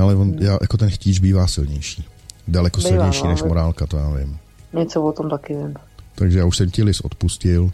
[0.01, 2.05] Ale on, já, jako ten chtíč bývá silnější.
[2.49, 4.39] Daleko bývá, silnější no, než morálka, to já vím.
[4.73, 5.75] Něco o tom taky vím.
[6.15, 7.71] Takže já už jsem ti list odpustil.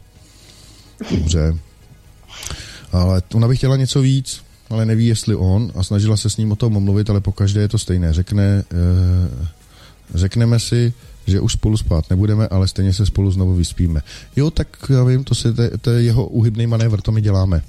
[1.10, 1.56] Dobře.
[2.92, 6.52] Ale ona by chtěla něco víc, ale neví, jestli on a snažila se s ním
[6.52, 8.12] o tom mluvit, ale pokaždé je to stejné.
[8.12, 9.48] Řekne, eh,
[10.14, 10.92] řekneme si,
[11.26, 14.02] že už spolu spát nebudeme, ale stejně se spolu znovu vyspíme.
[14.36, 17.62] Jo, tak já vím, to, se, to, to je jeho uhybný manévr, to my děláme.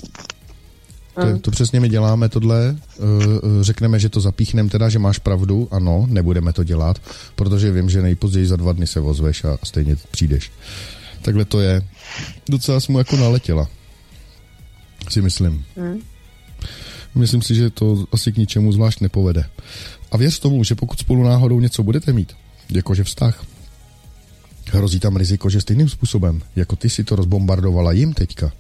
[1.14, 1.40] To, mm.
[1.40, 5.68] to přesně my děláme tohle, eh, eh, řekneme, že to zapíchneme teda, že máš pravdu,
[5.72, 7.02] ano, nebudeme to dělat,
[7.36, 10.52] protože vím, že nejpozději za dva dny se ozveš a stejně přijdeš.
[11.22, 11.82] Takhle to je.
[12.50, 13.68] Docela jsem mu jako naletěla.
[15.10, 15.66] Si myslím.
[15.76, 16.00] Mm.
[17.16, 19.46] Myslím si, že to asi k ničemu zvlášť nepovede.
[20.12, 22.34] A věř tomu, že pokud spolu náhodou něco budete mít,
[22.70, 23.46] jakože vztah,
[24.72, 28.52] hrozí tam riziko, že stejným způsobem, jako ty si to rozbombardovala jim teďka,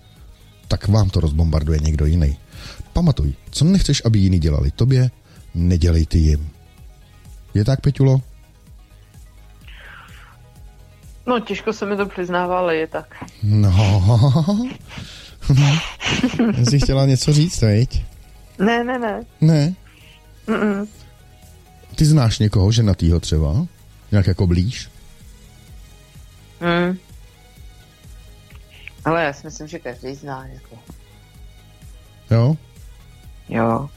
[0.69, 2.37] tak vám to rozbombarduje někdo jiný.
[2.93, 5.11] Pamatuj, co nechceš, aby jiní dělali tobě,
[5.55, 6.49] nedělej ty jim.
[7.53, 8.21] Je tak, Peťulo?
[11.27, 13.25] No, těžko se mi to přiznává, ale je tak.
[13.43, 13.71] No,
[15.55, 15.79] no.
[16.65, 18.03] jsi chtěla něco říct, veď?
[18.59, 19.23] Ne, ne, ne.
[19.41, 19.75] Ne?
[20.47, 20.87] Mm-mm.
[21.95, 23.67] Ty znáš někoho, že na týho třeba?
[24.11, 24.89] Nějak jako blíž?
[26.61, 26.97] Mm.
[29.09, 30.47] Ale já si myslím, že každý zná.
[30.47, 30.79] Jako.
[32.31, 32.57] Jo?
[33.49, 33.89] Jo.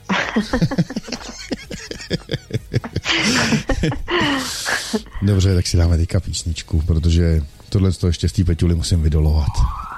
[5.23, 8.43] Dobře, tak si dáme teďka písničku, protože tohle to ještě z té
[8.75, 9.49] musím vydolovat.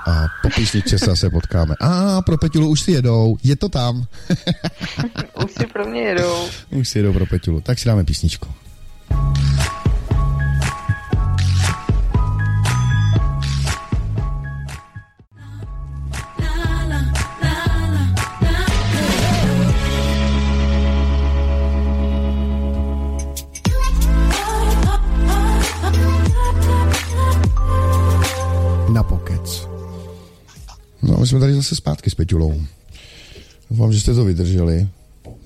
[0.07, 1.75] A po písničce se zase potkáme.
[1.81, 4.07] A pro Peťulu už si jedou, je to tam.
[5.45, 6.49] už si pro mě jedou.
[6.71, 7.61] Už si jedou pro Peťulu.
[7.61, 8.49] Tak si dáme písničku.
[31.25, 32.63] My jsme tady zase zpátky s Peťulou.
[33.71, 34.89] Doufám, že jste to vydrželi,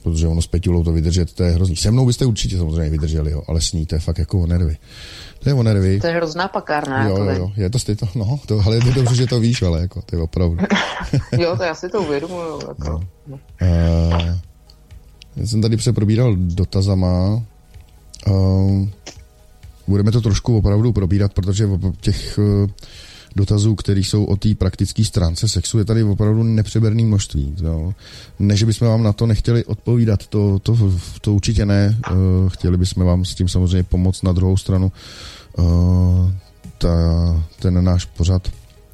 [0.02, 1.76] protože ono s Peťulou to vydržet, to je hrozný.
[1.76, 4.46] Se mnou byste určitě samozřejmě vydrželi, jo, ale s ní to je fakt jako o
[4.46, 4.76] nervy.
[5.38, 6.00] To je o nervy.
[6.00, 7.08] To je hrozná pakárna.
[7.08, 9.80] Jo, jo, jo, je to to, no, to, ale je dobře, že to víš, ale
[9.80, 10.56] jako, to je opravdu.
[11.38, 12.60] jo, to já si to uvědomuju.
[12.68, 13.00] Jako.
[13.26, 13.38] No.
[13.62, 14.36] Uh,
[15.36, 17.42] já jsem tady přeprobíral dotazama.
[18.26, 18.88] Uh,
[19.86, 21.68] budeme to trošku opravdu probírat, protože
[22.00, 22.70] těch uh,
[23.38, 27.54] dotazů, které jsou o té praktické stránce sexu, je tady opravdu nepřeberné množství.
[27.62, 27.94] Jo.
[28.38, 30.76] Ne, že bychom vám na to nechtěli odpovídat, to, to,
[31.20, 31.96] to určitě ne.
[32.10, 34.92] Uh, chtěli bychom vám s tím samozřejmě pomoct na druhou stranu.
[35.58, 36.30] Uh,
[36.78, 36.94] ta,
[37.58, 38.48] ten náš pořad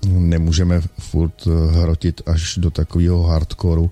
[0.09, 3.91] nemůžeme furt eh, hrotit až do takového hardcoreu,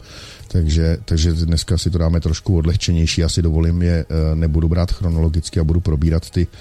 [0.49, 3.21] takže, takže dneska si to dáme trošku odlehčenější.
[3.21, 6.53] Já si dovolím je, nebudu brát chronologicky a budu probírat ty uh,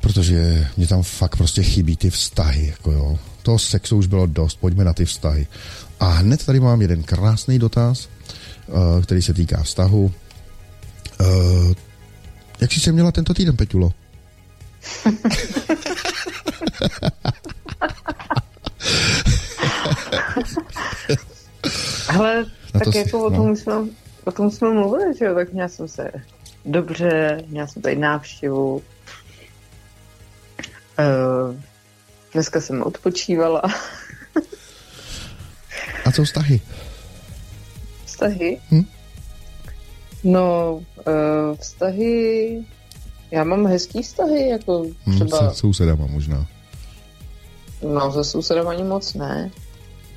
[0.00, 3.18] protože mě tam fakt prostě chybí ty vztahy, jako jo.
[3.42, 5.46] Toho sexu už bylo dost, pojďme na ty vztahy.
[6.00, 8.08] A hned tady mám jeden krásný dotaz,
[8.66, 10.12] uh, který se týká vztahu.
[11.20, 11.72] Uh,
[12.60, 13.92] jak jsi se měla tento týden, Peťulo?
[22.08, 23.56] Ale tak to jako si, o, tom no.
[23.56, 23.74] jsme,
[24.24, 26.10] o tom jsme mluvili, že jo, tak měla jsem se
[26.64, 28.82] dobře, měla jsem tady návštěvu,
[31.00, 31.56] Uh,
[32.32, 33.62] dneska jsem odpočívala.
[36.04, 36.60] A co vztahy?
[38.04, 38.58] Vztahy?
[38.70, 38.84] Hm?
[40.24, 42.64] No, uh, vztahy...
[43.30, 45.38] Já mám hezký vztahy, jako hm, třeba...
[45.40, 46.46] Hmm, se sousedama možná.
[47.94, 49.50] No, se sousedem ani moc ne.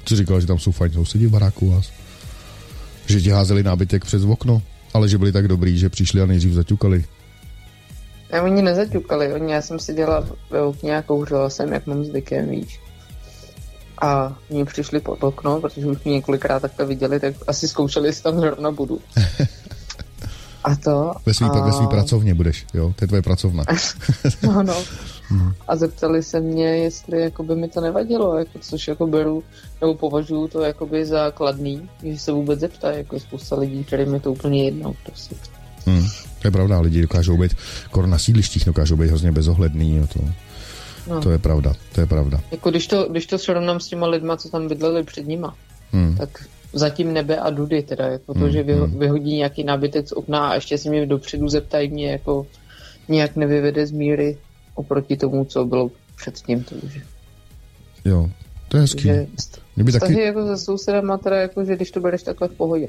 [0.05, 1.91] Co říkal, že tam jsou fajn sousedí v baráku vás?
[3.05, 4.61] Že ti házeli nábytek přes okno,
[4.93, 7.03] ale že byli tak dobrý, že přišli a nejdřív zaťukali.
[8.33, 12.03] Ne, oni nezaťukali, oni, já jsem si dělala ve okně a kouřila jsem, jak mám
[12.03, 12.79] zvykem, víš.
[14.01, 18.23] a mě přišli pod okno, protože už mě několikrát takhle viděli, tak asi zkoušeli, jestli
[18.23, 18.99] tam zrovna budu.
[20.63, 21.13] A to...
[21.25, 21.65] Ve svý, a...
[21.65, 22.93] ve svý pracovně budeš, jo?
[22.95, 23.63] To je tvoje pracovna.
[24.43, 24.83] no, no.
[25.67, 29.43] A zeptali se mě, jestli jakoby mi to nevadilo, jako, což jako beru,
[29.81, 34.19] nebo považuji to jakoby za kladný, že se vůbec zeptá, jako spousta lidí, kterým je
[34.19, 34.93] to úplně jedno.
[35.05, 35.35] Prostě.
[35.85, 36.05] Hmm.
[36.43, 39.95] To je pravda, lidi dokážou být, skoro na sídlištích dokážou být hrozně bezohledný.
[39.95, 40.19] Jo, to,
[41.09, 41.21] no.
[41.21, 42.39] to je pravda, to je pravda.
[42.51, 45.55] Jako když to, když to srovnám s těma lidma, co tam bydleli před nima,
[45.91, 46.15] hmm.
[46.17, 46.29] tak
[46.73, 48.51] zatím nebe a dudy, teda jako to, hmm.
[48.51, 52.47] že vyho, vyhodí nějaký nábytek z okna a ještě si mě dopředu zeptají mě, jako
[53.07, 54.37] nějak nevyvede z míry
[54.75, 56.63] oproti tomu, co bylo předtím.
[56.63, 57.01] To už.
[58.05, 58.29] Jo,
[58.67, 59.09] to je hezký.
[59.75, 60.21] Mě by taky...
[60.21, 62.87] jako se sousedama, teda jako, že když to bereš takhle v pohodě.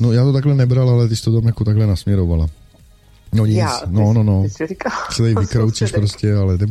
[0.00, 2.46] No já to takhle nebral, ale ty jsi to tam jako takhle nasměrovala.
[3.34, 4.46] No nic, Já, no, no, no.
[4.58, 6.66] Ty říkal, se tady vykroučíš prostě, ale ne,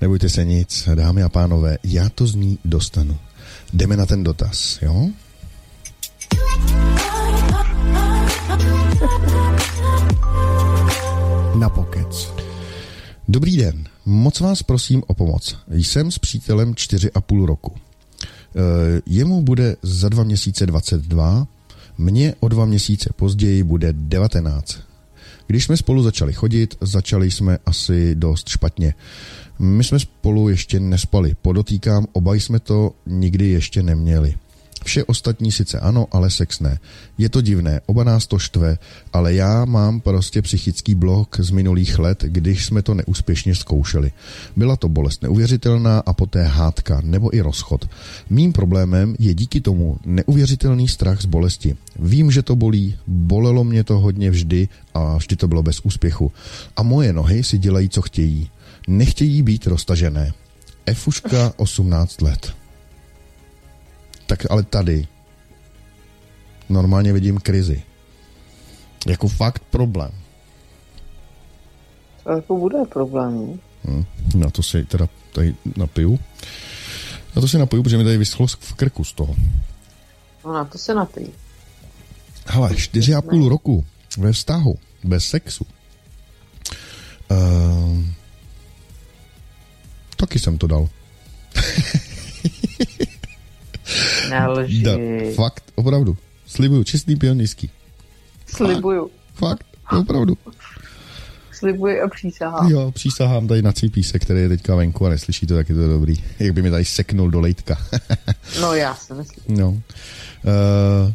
[0.00, 3.18] nebojte se nic, dámy a pánové, já to z ní dostanu.
[3.72, 5.08] Jdeme na ten dotaz, jo?
[11.54, 12.32] Na pokec.
[13.28, 15.56] Dobrý den, moc vás prosím o pomoc.
[15.70, 17.74] Jsem s přítelem 4,5 roku.
[17.76, 21.46] E, jemu bude za dva měsíce 22,
[21.98, 24.89] mně o dva měsíce později bude 19.
[25.50, 28.94] Když jsme spolu začali chodit, začali jsme asi dost špatně.
[29.58, 34.34] My jsme spolu ještě nespali, podotýkám, oba jsme to nikdy ještě neměli.
[34.84, 36.78] Vše ostatní sice ano, ale sex ne.
[37.18, 38.78] Je to divné, oba nás to štve,
[39.12, 44.12] ale já mám prostě psychický blok z minulých let, když jsme to neúspěšně zkoušeli.
[44.56, 47.88] Byla to bolest neuvěřitelná a poté hádka nebo i rozchod.
[48.30, 51.76] Mým problémem je díky tomu neuvěřitelný strach z bolesti.
[51.98, 56.32] Vím, že to bolí, bolelo mě to hodně vždy a vždy to bylo bez úspěchu.
[56.76, 58.50] A moje nohy si dělají, co chtějí.
[58.88, 60.32] Nechtějí být roztažené.
[60.86, 62.59] Efuška 18 let
[64.30, 65.06] tak ale tady
[66.68, 67.82] normálně vidím krizi.
[69.06, 70.10] Jako fakt problém.
[72.24, 73.60] To jako bude problém.
[73.84, 76.18] Hmm, na to si teda tady napiju.
[77.36, 79.36] Na to si napiju, protože mi tady vyschlo v krku z toho.
[80.44, 81.26] No na to se napij.
[82.46, 83.84] Hele, čtyři a půl roku
[84.18, 85.66] ve vztahu, bez sexu.
[87.30, 88.04] Uh,
[90.16, 90.88] taky jsem to dal.
[94.30, 94.82] Nelži.
[94.82, 94.92] Da,
[95.34, 96.16] fakt, opravdu.
[96.46, 97.70] Slibuju, čistý pionýský.
[98.46, 99.10] Slibuju.
[99.34, 100.36] Fakt, fakt opravdu.
[101.52, 102.70] Slibuji a přísahám.
[102.70, 105.88] Jo, přísahám tady na cípíse, který je teďka venku a neslyší to, tak je to
[105.88, 106.14] dobrý.
[106.38, 107.78] Jak by mi tady seknul do lejtka.
[108.60, 109.56] no já si myslím.
[109.58, 109.70] No.
[109.70, 109.80] Uh,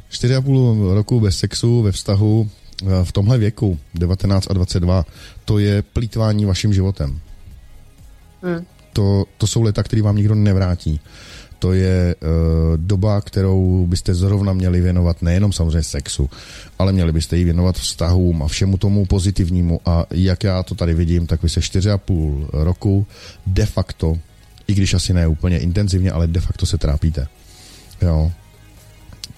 [0.09, 2.49] čtyři a půl roku bez sexu ve vztahu
[2.83, 5.05] uh, v tomhle věku, 19 a 22,
[5.45, 7.19] to je plítvání vaším životem.
[8.41, 8.65] Hmm.
[8.93, 10.99] To, to jsou leta, které vám nikdo nevrátí
[11.65, 12.29] to je uh,
[12.77, 16.29] doba, kterou byste zrovna měli věnovat nejenom samozřejmě sexu,
[16.79, 19.79] ale měli byste ji věnovat vztahům a všemu tomu pozitivnímu.
[19.85, 23.05] A jak já to tady vidím, tak vy se 4,5 roku
[23.47, 24.17] de facto,
[24.67, 27.27] i když asi ne úplně intenzivně, ale de facto se trápíte.
[28.01, 28.31] Jo.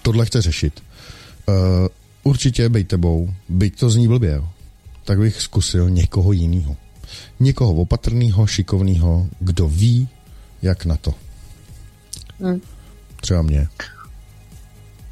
[0.02, 0.82] Tohle chce řešit.
[1.48, 1.54] Uh,
[2.22, 4.48] určitě bej tebou, byť to zní blbě, jo,
[5.04, 6.76] tak bych zkusil někoho jiného.
[7.40, 10.08] Někoho opatrného, šikovného, kdo ví,
[10.62, 11.27] jak na to.
[12.40, 12.60] Hmm.
[13.20, 13.68] Třeba mě.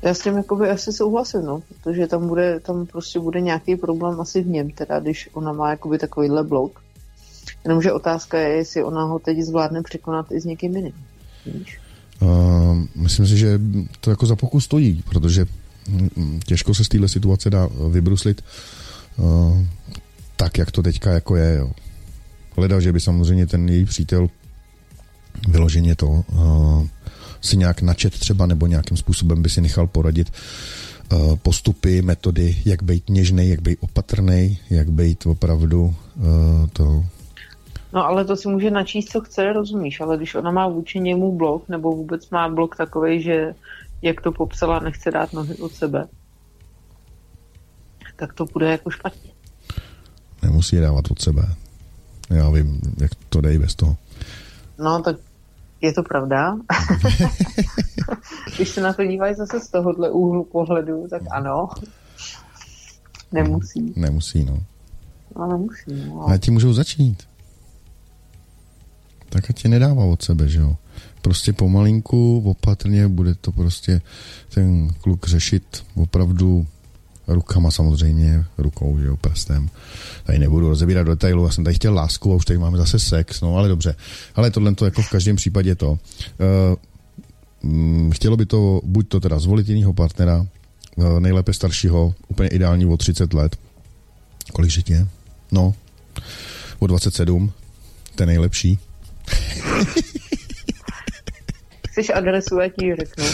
[0.02, 4.20] Já s tím jakoby asi souhlasím, no, protože tam bude, tam prostě bude nějaký problém
[4.20, 6.82] asi v něm, teda když ona má jakoby takovýhle blok.
[7.64, 10.92] Jenomže otázka je, jestli ona ho teď zvládne překonat i s někým jiným.
[11.46, 11.80] Víš?
[12.20, 13.60] Uh, myslím si, že
[14.00, 15.46] to jako za pokus stojí, protože
[15.88, 18.44] hm, těžko se z téhle situace dá vybruslit
[19.16, 19.62] uh,
[20.36, 21.56] tak, jak to teďka jako je.
[21.56, 21.72] Jo.
[22.56, 24.28] Hledal, že by samozřejmě ten její přítel
[25.48, 26.86] vyloženě to uh,
[27.46, 30.32] si nějak načet třeba nebo nějakým způsobem by si nechal poradit
[31.12, 36.24] uh, postupy, metody, jak být něžný, jak být opatrný, jak být opravdu uh,
[36.72, 37.04] to...
[37.92, 41.36] No ale to si může načíst, co chce, rozumíš, ale když ona má vůči němu
[41.36, 43.54] blok, nebo vůbec má blok takový, že
[44.02, 46.06] jak to popsala, nechce dát nohy od sebe,
[48.16, 49.30] tak to bude jako špatně.
[50.42, 51.48] Nemusí dávat od sebe.
[52.30, 53.96] Já vím, jak to dej bez toho.
[54.78, 55.16] No, tak
[55.80, 56.56] je to pravda.
[58.56, 61.68] Když se na to dívají zase z tohohle úhlu pohledu, tak ano.
[63.32, 63.92] Nemusí.
[63.96, 64.58] Nemusí, no.
[65.38, 66.22] No, nemusí, no.
[66.22, 67.22] Ale ti můžou začít.
[69.28, 70.76] Tak a ti nedává od sebe, že jo.
[71.22, 74.00] Prostě pomalinku, opatrně bude to prostě
[74.54, 76.66] ten kluk řešit opravdu
[77.28, 79.68] rukama samozřejmě, rukou, že jo, prstem.
[80.24, 82.98] Tady nebudu rozebírat do detailu, já jsem tady chtěl lásku a už tady máme zase
[82.98, 83.94] sex, no ale dobře.
[84.34, 85.90] Ale tohle to jako v každém případě to.
[85.90, 85.98] Uh,
[87.62, 90.46] mm, chtělo by to buď to teda zvolit jiného partnera,
[90.98, 93.56] eh, nejlépe staršího, úplně ideální o 30 let.
[94.52, 95.06] Kolik že je?
[95.52, 95.74] No,
[96.78, 97.52] o 27,
[98.14, 98.78] ten nejlepší.
[101.90, 103.24] Chceš adresu, já ti řeknu.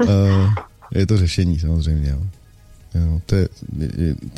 [0.00, 2.10] Eh, je to řešení samozřejmě.
[2.10, 2.22] Jo.
[2.94, 3.88] Jo, to je, je,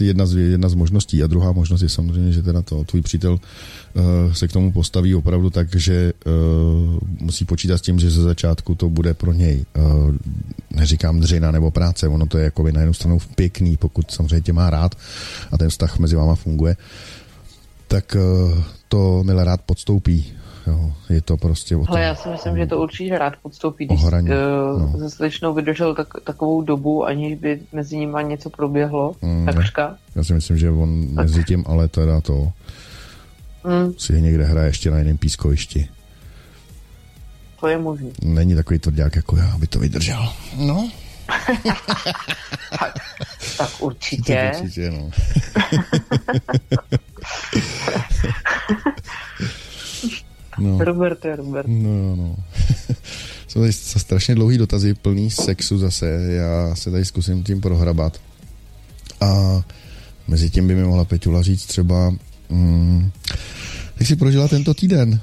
[0.00, 1.22] je jedna, z, jedna z možností.
[1.22, 5.14] A druhá možnost je samozřejmě, že teda to tvůj přítel uh, se k tomu postaví
[5.14, 9.64] opravdu tak, že uh, musí počítat s tím, že ze začátku to bude pro něj,
[9.76, 10.14] uh,
[10.70, 14.52] neříkám dřina nebo práce, ono to je jako na jednu stranu pěkný, pokud samozřejmě tě
[14.52, 14.94] má rád
[15.52, 16.76] a ten vztah mezi váma funguje,
[17.88, 18.58] tak uh,
[18.88, 20.32] to milé rád podstoupí
[20.70, 24.02] Jo, je to prostě o Ale já si myslím, že to určitě rád podstoupí, když
[24.04, 24.98] Ohraní, uh, no.
[24.98, 29.96] se slečnou vydržel tak, takovou dobu, aniž by mezi nimi něco proběhlo, Mm, takřka.
[30.16, 31.24] Já si myslím, že on Tak.
[31.24, 32.52] mezi tím, ale teda to
[33.64, 35.88] Mm, si někde hraje ještě na jiném pískovišti.
[37.60, 38.08] to je možné.
[38.22, 40.28] Není takový tvrdák jako já, aby to vydržel.
[40.56, 40.90] No,
[43.58, 44.50] Tak určitě.
[44.54, 45.10] to určitě, no.
[50.60, 50.84] no.
[50.84, 51.66] Robert je Robert.
[51.68, 52.36] No, no.
[53.48, 56.06] Jsou tady strašně dlouhý dotazy, plný sexu zase.
[56.30, 58.20] Já se tady zkusím tím prohrabat.
[59.20, 59.60] A
[60.28, 62.14] mezi tím by mi mohla Peťula říct třeba,
[62.48, 63.10] mm,
[64.00, 65.20] jak jsi prožila tento týden?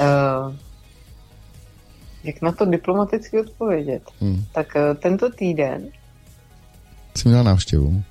[0.00, 0.54] Uh,
[2.24, 4.02] jak na to diplomaticky odpovědět?
[4.20, 4.44] Hmm.
[4.52, 5.88] Tak uh, tento týden
[7.16, 8.02] Jsi měla návštěvu?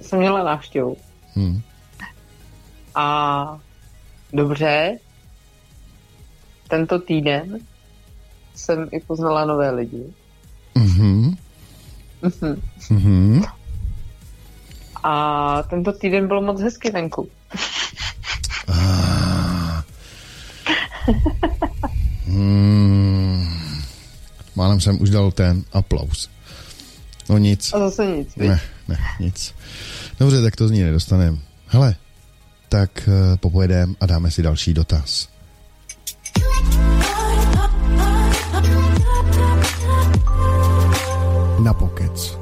[0.00, 0.96] Jsem měla návštěvu
[1.34, 1.62] Hmm.
[2.94, 3.58] a
[4.32, 4.98] dobře,
[6.68, 7.58] tento týden
[8.54, 10.04] jsem i poznala nové lidi.
[10.74, 11.36] Mhm.
[12.22, 12.62] Mhm.
[12.90, 13.42] Mhm.
[15.02, 17.28] A tento týden bylo moc hezky venku.
[22.26, 23.46] Hmm.
[24.56, 26.33] Málem jsem už dal ten aplaus.
[27.28, 27.72] No nic.
[27.74, 28.48] A zase nic, viď?
[28.48, 29.54] Ne, ne, nic.
[30.20, 31.38] Dobře, tak to z ní nedostaneme.
[31.66, 31.96] Hele,
[32.68, 35.28] tak uh, popojedem a dáme si další dotaz.
[41.58, 42.38] Na pokec.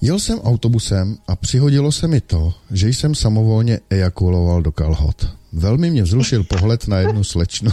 [0.00, 5.36] Jel jsem autobusem a přihodilo se mi to, že jsem samovolně ejakuloval do kalhot.
[5.52, 7.70] Velmi mě vzrušil pohled na jednu slečnu.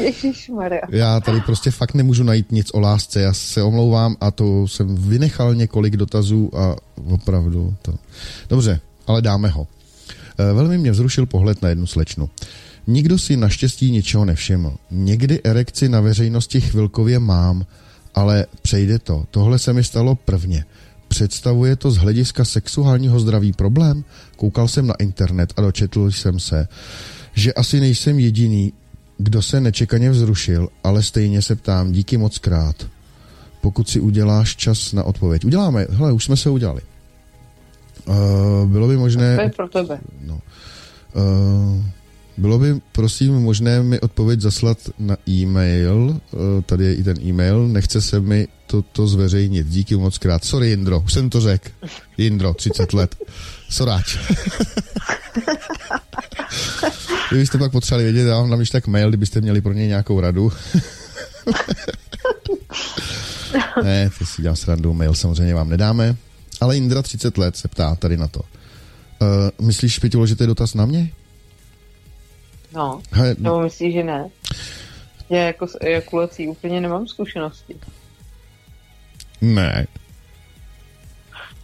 [0.00, 0.80] Ježišmarja.
[0.88, 4.96] Já tady prostě fakt nemůžu najít nic o lásce, já se omlouvám a to jsem
[4.96, 6.76] vynechal několik dotazů a
[7.08, 7.94] opravdu to...
[8.48, 9.66] Dobře, ale dáme ho.
[10.38, 12.30] Eh, Velmi mě vzrušil pohled na jednu slečnu.
[12.86, 14.76] Nikdo si naštěstí ničeho nevšiml.
[14.90, 17.66] Někdy erekci na veřejnosti chvilkově mám,
[18.14, 19.24] ale přejde to.
[19.30, 20.64] Tohle se mi stalo prvně.
[21.08, 24.04] Představuje to z hlediska sexuálního zdraví problém?
[24.36, 26.68] Koukal jsem na internet a dočetl jsem se,
[27.34, 28.72] že asi nejsem jediný,
[29.18, 32.86] kdo se nečekaně vzrušil, ale stejně se ptám, díky moc krát.
[33.60, 35.44] Pokud si uděláš čas na odpověď.
[35.44, 36.80] Uděláme, hele, už jsme se udělali.
[38.06, 38.14] Uh,
[38.68, 39.38] bylo by To možné...
[39.42, 39.98] je pro tebe.
[40.26, 40.40] No.
[41.14, 41.84] Uh,
[42.36, 46.20] bylo by, prosím, možné mi odpověď zaslat na e-mail.
[46.30, 47.68] Uh, tady je i ten e-mail.
[47.68, 49.66] Nechce se mi toto zveřejnit.
[49.66, 50.44] Díky moc krát.
[50.44, 51.68] Sorry, Jindro, už jsem to řekl.
[52.18, 53.16] Jindro, 30 let.
[53.70, 54.18] Soráč.
[57.30, 60.20] Kdybyste pak potřebovali vědět, já vám dám když tak mail, kdybyste měli pro něj nějakou
[60.20, 60.52] radu.
[63.82, 66.16] ne, to si dělám srandu, mail samozřejmě vám nedáme.
[66.60, 68.40] Ale Indra 30 let se ptá tady na to.
[68.40, 71.10] Uh, myslíš, Pětilo, že to je dotaz na mě?
[72.74, 74.28] No, He, nebo myslíš, že ne?
[75.30, 77.74] Já jako s ejakulací úplně nemám zkušenosti.
[79.40, 79.86] ne.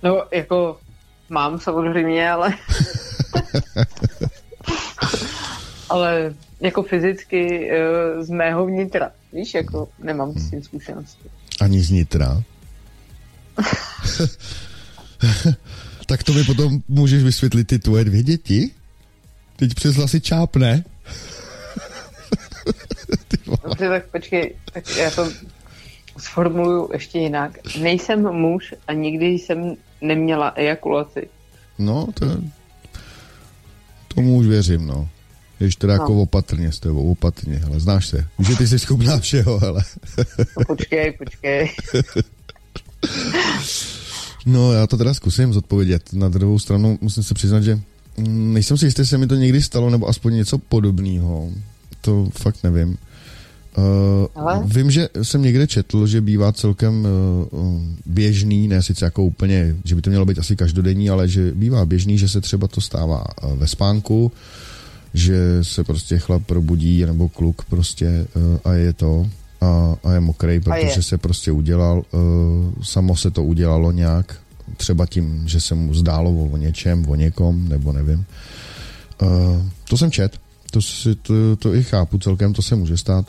[0.03, 0.79] No, jako
[1.29, 2.51] mám samozřejmě, ale...
[5.93, 9.11] ale jako fyzicky eh, z mého vnitra.
[9.33, 11.29] Víš, jako nemám s tím zkušenosti.
[11.61, 12.43] Ani z nitra.
[16.07, 18.71] tak to mi potom můžeš vysvětlit ty tvoje dvě děti?
[19.57, 20.85] Teď přes hlasy čápne.
[23.29, 23.39] ty
[23.89, 25.29] tak počkej, tak já to
[26.19, 27.59] sformuluju ještě jinak.
[27.81, 31.29] Nejsem muž a nikdy jsem neměla ejakulaci.
[31.79, 32.27] no, to...
[34.15, 35.09] Tomu už věřím, no.
[35.63, 36.03] Jež teda No.
[36.03, 38.27] jako opatrně s tebou, opatrně, ale znáš se.
[38.49, 39.83] Že ty jsi schopná všeho, ale...
[40.59, 41.71] No, počkej, počkej.
[44.47, 46.03] No, já to teda zkusím zodpovědět.
[46.13, 47.81] Na druhou stranu musím se přiznat, že
[48.19, 51.51] mm, nejsem si jistý, jestli se mi to někdy stalo, nebo aspoň něco podobného.
[52.01, 52.99] To fakt nevím.
[53.77, 57.07] Uh, vím, že jsem někde četl, že bývá celkem
[57.51, 61.53] uh, běžný, ne sice jako úplně, že by to mělo být asi každodenní, ale že
[61.55, 64.33] bývá běžný, že se třeba to stává uh, ve spánku,
[65.15, 69.27] že se prostě chlap probudí, nebo kluk prostě uh, a je to
[69.61, 71.03] a, a je mokrý, protože je.
[71.03, 74.37] se prostě udělal, uh, samo se to udělalo nějak,
[74.77, 78.25] třeba tím, že se mu zdálo o něčem, o někom, nebo nevím.
[79.23, 79.29] Uh,
[79.89, 80.39] to jsem čet,
[80.71, 83.27] to, si, to, to i chápu celkem, to se může stát.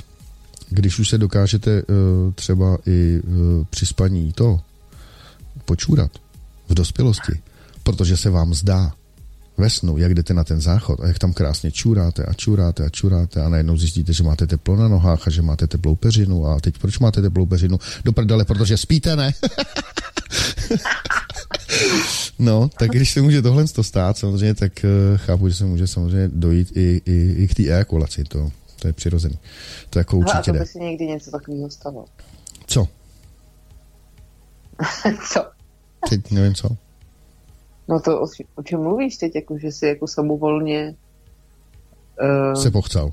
[0.70, 4.60] Když už se dokážete uh, třeba i uh, při spaní to
[5.66, 6.12] počůrat
[6.70, 7.34] v dospělosti,
[7.84, 8.94] protože se vám zdá
[9.58, 12.90] ve snu, jak jdete na ten záchod a jak tam krásně čuráte a čuráte a
[12.90, 16.60] čuráte a najednou zjistíte, že máte teplo na nohách a že máte teplou peřinu a
[16.60, 17.80] teď proč máte teplou peřinu?
[18.06, 19.34] Do prdele, protože spíte, ne?
[22.40, 25.88] no, tak když se může tohle to stát, samozřejmě, tak uh, chápu, že se může
[25.88, 29.40] samozřejmě dojít i, i, i k té ejakulaci, to, to je přirozený.
[29.90, 32.06] To jako určitě a to by si někdy něco takového stalo?
[32.68, 32.88] Co?
[35.34, 35.46] co?
[36.10, 36.78] Teď nevím co.
[37.88, 40.96] No to o, o čem mluvíš teď, jako že jsi jako samovolně
[42.54, 43.12] uh, se pochcal.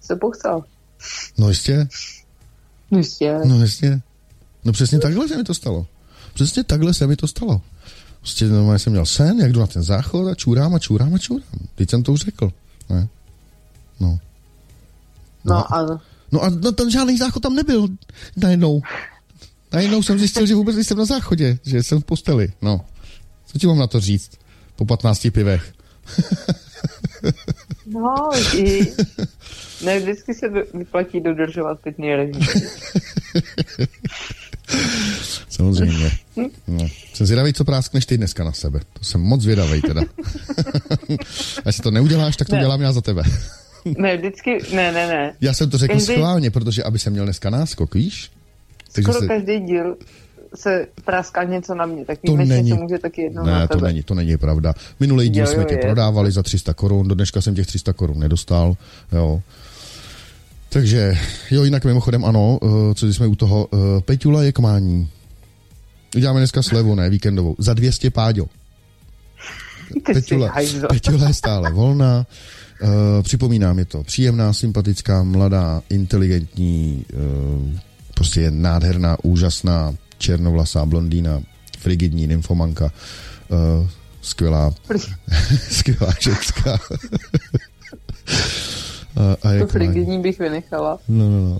[0.00, 0.64] Se pochcal.
[1.38, 1.88] No jistě.
[2.90, 3.38] No jistě.
[3.44, 4.00] No jistě.
[4.64, 5.86] No přesně takhle se mi to stalo.
[6.34, 7.60] Přesně takhle se mi to stalo.
[8.20, 11.18] Prostě normálně jsem měl sen, jak jdu na ten záchod a čurám a čurám a
[11.18, 11.48] čurám.
[11.74, 12.52] Teď jsem to už řekl.
[12.90, 13.08] Ne?
[14.00, 14.18] No.
[15.44, 16.00] No, no a...
[16.32, 17.88] No a no, ten žádný záchod tam nebyl
[18.36, 18.82] najednou.
[19.72, 22.52] Najednou jsem zjistil, že vůbec nejsem na záchodě, že jsem v posteli.
[22.62, 22.80] No.
[23.52, 24.30] Co ti mám na to říct?
[24.76, 25.72] Po 15 pivech.
[27.86, 28.92] no, i...
[29.84, 32.42] Ne, vždycky se vyplatí dodržovat pitný režim.
[35.48, 36.10] Samozřejmě.
[36.66, 36.88] No.
[37.14, 38.80] Jsem zvědavý, co práskneš ty dneska na sebe.
[38.92, 40.00] To jsem moc zvědavý teda.
[41.64, 42.60] A jestli to neuděláš, tak to ne.
[42.60, 43.22] dělám já za tebe.
[43.98, 45.34] ne, vždycky, ne, ne, ne.
[45.40, 46.14] Já jsem to řekl každý...
[46.14, 48.30] schválně, protože aby jsem měl dneska náskok, víš?
[48.92, 49.26] Takže Skoro se...
[49.26, 49.96] každý díl
[50.54, 53.80] se práská něco na mě, tak to není, to může taky jednou ne, na tebe.
[53.80, 54.74] to není, to není pravda.
[55.00, 55.80] Minulý díl jo, jo, jsme tě je.
[55.80, 58.76] prodávali za 300 korun, do dneška jsem těch 300 korun nedostal,
[59.12, 59.42] jo.
[60.68, 61.14] Takže,
[61.50, 65.08] jo, jinak mimochodem ano, uh, co jsme u toho, uh, Peťula je kmání.
[66.16, 68.46] Uděláme dneska slevu, ne, víkendovou, za 200 páďo.
[70.04, 70.54] Peťula,
[70.88, 72.26] Peťula je stále volná.
[72.82, 77.78] Uh, připomínám, je to příjemná, sympatická, mladá, inteligentní, uh,
[78.14, 81.42] prostě je nádherná, úžasná, černovlasá blondýna,
[81.78, 82.92] frigidní nymfomanka,
[83.48, 83.88] uh,
[84.22, 84.74] skvělá,
[85.70, 86.72] skvělá ženská.
[89.16, 90.98] a, a to frigidní bych vynechala.
[91.08, 91.58] No, no, no.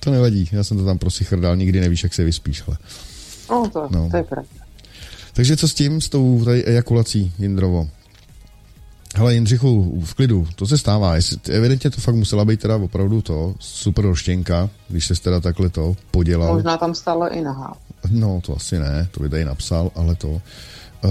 [0.00, 2.76] To nevadí, já jsem to tam prosichdal, nikdy nevíš, jak se vyspíš, ale.
[3.50, 4.08] No, to, no.
[4.10, 4.50] to je pravda.
[5.32, 7.88] Takže co s tím, s tou tady ejakulací, Jindrovo?
[9.16, 11.14] Hele, Jindřichu, v klidu, to se stává.
[11.14, 15.68] Jestli, evidentně to fakt musela být teda opravdu to, super roštěnka, když se teda takhle
[15.68, 16.54] to podělal.
[16.54, 17.76] Možná tam stále i nahá.
[18.10, 20.40] No, to asi ne, to by tady napsal, ale to...
[21.04, 21.10] Uh,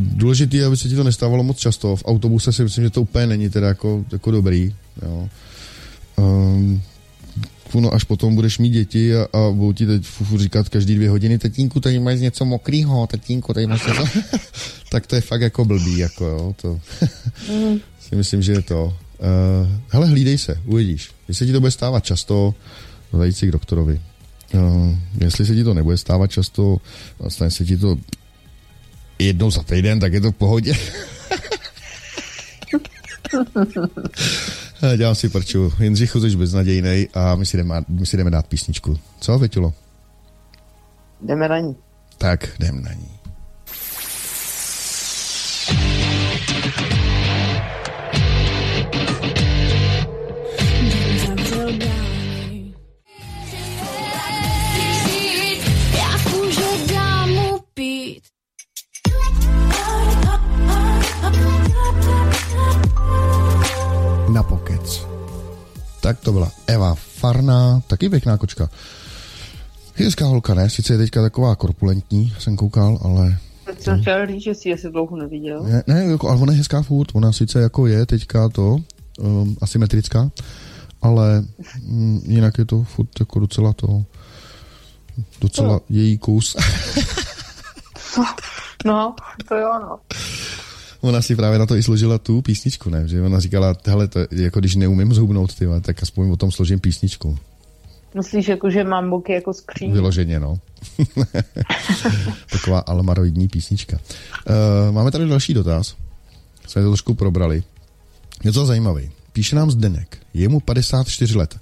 [0.00, 1.96] důležitý je, aby se ti to nestávalo moc často.
[1.96, 4.74] V autobuse si myslím, že to úplně není teda jako, jako dobrý.
[5.02, 5.28] Jo.
[6.16, 6.82] Um,
[7.80, 11.10] no až potom budeš mít děti a, a budou ti teď fufu říkat každý dvě
[11.10, 14.04] hodiny, tatínku, tady máš něco mokrýho, tatínku, tady máš něco...
[14.90, 16.80] tak to je fakt jako blbý, jako jo, to
[17.50, 17.80] mm.
[18.00, 18.84] si myslím, že je to.
[18.84, 21.10] Uh, hele, hlídej se, uvidíš.
[21.26, 22.54] Když se ti to bude stávat často,
[23.12, 24.00] zajít si k doktorovi.
[24.54, 26.76] Uh, jestli se ti to nebude stávat často,
[27.28, 27.96] stane se ti to
[29.18, 30.74] jednou za týden, tak je to v pohodě.
[34.96, 35.72] Dělám si prču.
[35.80, 38.98] Jindřich jsi beznadějnej a my si, jdeme, my si jdeme dát písničku.
[39.20, 39.72] Co, Větilo?
[41.20, 41.76] Jdeme na ní.
[42.18, 43.21] Tak, jdeme na ní.
[66.02, 68.68] Tak to byla Eva Farná, taky pěkná kočka.
[69.94, 70.70] Hezká holka, ne?
[70.70, 73.38] Sice je teďka taková korpulentní, jsem koukal, ale...
[73.64, 75.62] Teď jsem chtěl říct, že si je dlouho neviděl.
[75.62, 78.78] Ne, ne jako, ale ona je hezká furt, ona sice jako je teďka to,
[79.18, 80.30] um, asymetrická,
[81.02, 81.44] ale
[81.88, 84.04] um, jinak je to furt jako docela to,
[85.40, 85.80] docela no.
[85.88, 86.56] její kus.
[88.84, 89.14] no,
[89.48, 89.98] to jo, no
[91.02, 93.08] ona si právě na to i složila tu písničku, ne?
[93.08, 96.80] Že ona říkala, hele, to, jako když neumím zhubnout, ty, tak aspoň o tom složím
[96.80, 97.38] písničku.
[98.14, 99.92] Myslíš, jako, že mám boky jako skříň?
[99.92, 100.58] Vyloženě, no.
[102.52, 103.96] Taková almaroidní písnička.
[103.96, 105.96] Uh, máme tady další dotaz.
[106.66, 107.62] Jsme to trošku probrali.
[108.44, 109.10] Je to zajímavý.
[109.32, 110.18] Píše nám Zdenek.
[110.34, 111.56] Je mu 54 let.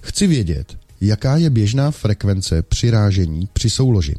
[0.00, 4.16] Chci vědět, jaká je běžná frekvence přirážení při souloži.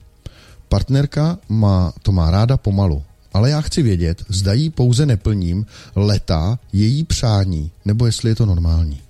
[0.69, 3.03] Partnerka má, to má ráda pomalu,
[3.33, 5.65] ale já chci vědět, zda jí pouze neplním
[5.95, 9.01] leta její přání, nebo jestli je to normální.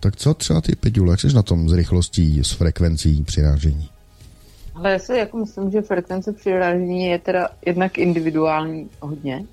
[0.00, 3.88] Tak co třeba ty, Peťule, jak jsi na tom s rychlostí, s frekvencí přirážení?
[4.74, 9.44] Ale já si jako myslím, že frekvence přirážení je teda jednak individuální hodně.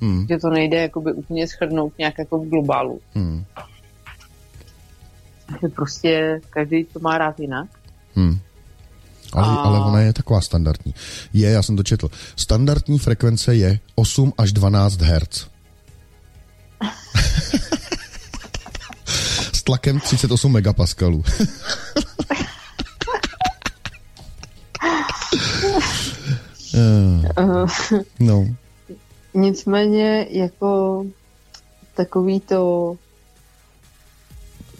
[0.00, 0.26] Hmm.
[0.28, 3.00] Že to nejde jakoby úplně schrnout nějak jako v globálu.
[3.14, 3.44] Hmm.
[5.60, 7.68] Že prostě každý to má rád jinak.
[8.14, 8.38] Hmm.
[9.32, 9.54] Ale, a...
[9.54, 10.94] ale ona je taková standardní.
[11.32, 12.10] Je, já jsem to četl.
[12.36, 15.46] Standardní frekvence je 8 až 12 Hz.
[19.52, 21.24] S tlakem 38 megapaskalů.
[28.20, 28.46] no.
[29.34, 31.04] Nicméně jako
[31.94, 32.94] takový to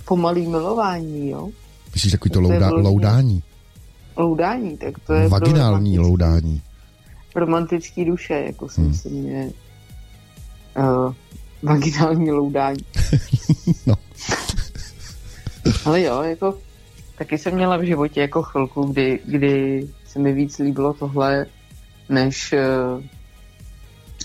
[0.05, 1.49] pomalý milování, jo?
[1.94, 3.42] Myslíš takový to louda, loudání?
[4.19, 6.62] Loudání, tak to je Vaginální loudání.
[7.35, 8.91] Romantický duše, jako si hmm.
[8.91, 9.51] myslím, že
[10.79, 11.14] uh,
[11.62, 12.85] vaginální loudání.
[13.87, 13.95] no.
[15.85, 16.59] Ale jo, jako
[17.19, 21.47] taky jsem měla v životě jako chvilku, kdy, kdy se mi víc líbilo tohle,
[22.09, 23.03] než uh,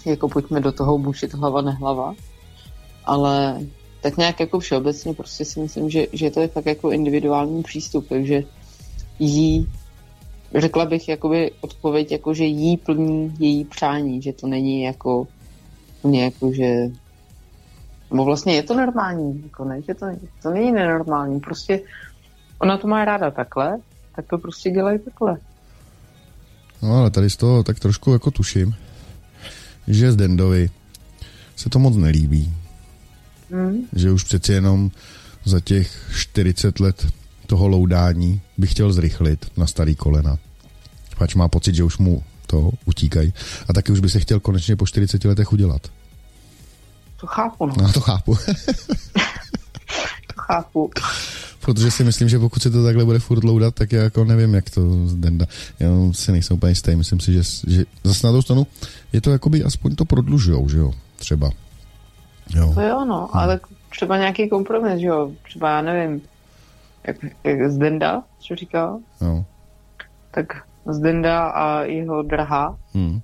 [0.05, 2.13] jako pojďme do toho bušit hlava nehlava.
[3.05, 3.59] Ale
[4.01, 8.09] tak nějak jako všeobecně prostě si myslím, že, že to je fakt jako individuální přístup,
[8.09, 8.43] takže
[9.19, 9.67] jí
[10.55, 15.27] řekla bych jakoby odpověď jako, že jí plní její přání, že to není jako
[16.03, 16.89] mě jako, že
[18.11, 20.05] nebo vlastně je to normální, jako ne, že to,
[20.41, 21.81] to není nenormální, prostě
[22.59, 23.77] ona to má ráda takhle,
[24.15, 25.37] tak to prostě dělají takhle.
[26.81, 28.75] No ale tady z toho tak trošku jako tuším,
[29.87, 30.69] že z Dendovi
[31.55, 32.53] se to moc nelíbí.
[33.51, 33.87] Hmm.
[33.93, 34.91] Že už přeci jenom
[35.45, 37.07] za těch 40 let
[37.53, 40.37] toho loudání bych chtěl zrychlit na starý kolena.
[41.17, 43.33] Pač má pocit, že už mu to utíkají.
[43.69, 45.81] A taky už by se chtěl konečně po 40 letech udělat.
[47.21, 47.73] To chápu, no.
[47.81, 48.35] no to chápu.
[50.35, 50.91] to chápu.
[51.59, 54.53] Protože si myslím, že pokud se to takhle bude furt loudat, tak já jako nevím,
[54.53, 55.45] jak to zdenda.
[55.79, 56.95] Já si nejsem úplně jistý.
[56.95, 58.67] Myslím si, že, že zase na druhou stranu
[59.13, 60.93] je to jakoby aspoň to prodlužujou, že jo?
[61.15, 61.49] Třeba.
[62.55, 62.71] Jo.
[62.73, 63.41] To jo, no, hmm.
[63.41, 65.31] ale třeba nějaký kompromis, že jo?
[65.43, 66.21] Třeba já nevím,
[67.07, 68.99] jak, jak Zdenda, co říkal?
[69.21, 69.45] Jo.
[70.31, 70.45] Tak
[70.91, 73.19] Zdenda a jeho drahá, hmm.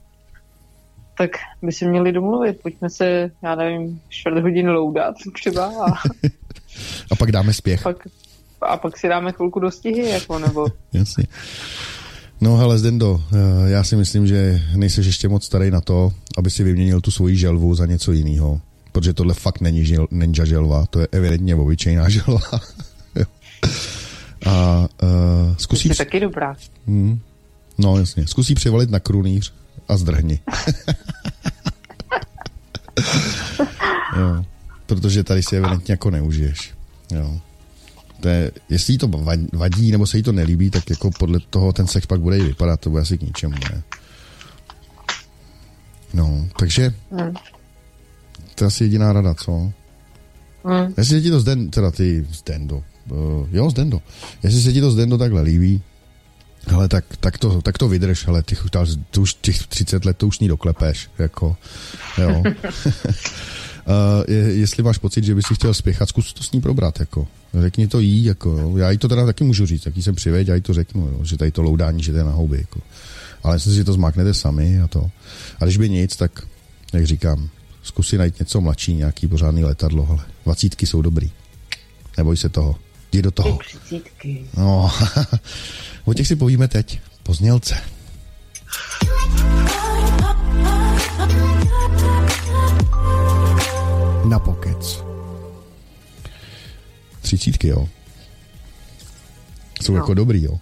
[1.17, 2.61] tak by si měli domluvit.
[2.61, 5.65] Pojďme se, já nevím, čtvrt hodin loudat třeba.
[5.65, 5.93] A,
[7.11, 7.83] a pak dáme spěch.
[7.83, 8.07] Pak,
[8.61, 10.67] a pak si dáme chvilku do stihy, jako, nebo...
[10.93, 11.23] Jasně.
[12.41, 16.49] No hele, Zdendo, eh, já si myslím, že nejseš ještě moc starý na to, aby
[16.49, 18.61] si vyměnil tu svoji želvu za něco jiného.
[18.91, 22.41] Protože tohle fakt není žel, ninja želva, to je evidentně obyčejná želva.
[24.45, 25.89] A uh, zkusí...
[25.89, 26.55] Jsi taky dobrá.
[26.87, 27.19] Hmm,
[27.79, 29.53] No jasně, zkusí převalit na krunýř
[29.87, 30.39] a zdrhni.
[34.17, 34.45] jo.
[34.85, 36.73] Protože tady si evidentně jako neužiješ.
[37.11, 37.39] Jo.
[38.19, 39.07] To je, jestli jí to
[39.53, 42.43] vadí, nebo se jí to nelíbí, tak jako podle toho ten sex pak bude i
[42.43, 43.83] vypadat, to bude asi k ničemu, ne?
[46.13, 47.33] No, takže hmm.
[48.55, 49.71] to je asi jediná rada, co?
[50.63, 50.93] Hmm.
[50.97, 52.83] Jestli ti to zden, teda ty zdendo,
[53.51, 54.01] jo, zdendo,
[54.43, 55.81] jestli se ti to zdendo takhle líbí,
[56.75, 58.57] ale tak, tak, to, tak to vydrž, ale ty,
[59.11, 61.57] to, už těch 30 let to už ní doklepeš, jako,
[62.17, 62.43] jo.
[62.45, 62.53] uh,
[64.27, 67.27] je, jestli máš pocit, že bys si chtěl spěchat, zkus to s ní probrat, jako.
[67.61, 68.77] Řekni to jí, jako, jo.
[68.77, 71.25] Já jí to teda taky můžu říct, jaký jsem přiveď, já jí to řeknu, jo,
[71.25, 72.79] že tady to loudání, že to je na houby, jako.
[73.43, 75.11] Ale myslím si, že to zmáknete sami a to.
[75.59, 76.41] A když by nic, tak,
[76.93, 77.49] jak říkám,
[77.83, 81.31] zkusí najít něco mladší, nějaký pořádný letadlo, ale dvacítky jsou dobrý.
[82.17, 82.75] Neboj se toho.
[83.11, 83.59] Jdi do toho.
[84.57, 84.91] No,
[86.05, 87.01] o těch si povíme teď.
[87.23, 87.77] Poznělce.
[94.25, 95.03] Na pokec.
[97.21, 97.89] Třicítky, jo.
[99.81, 99.97] Jsou no.
[99.97, 100.59] jako dobrý, jo.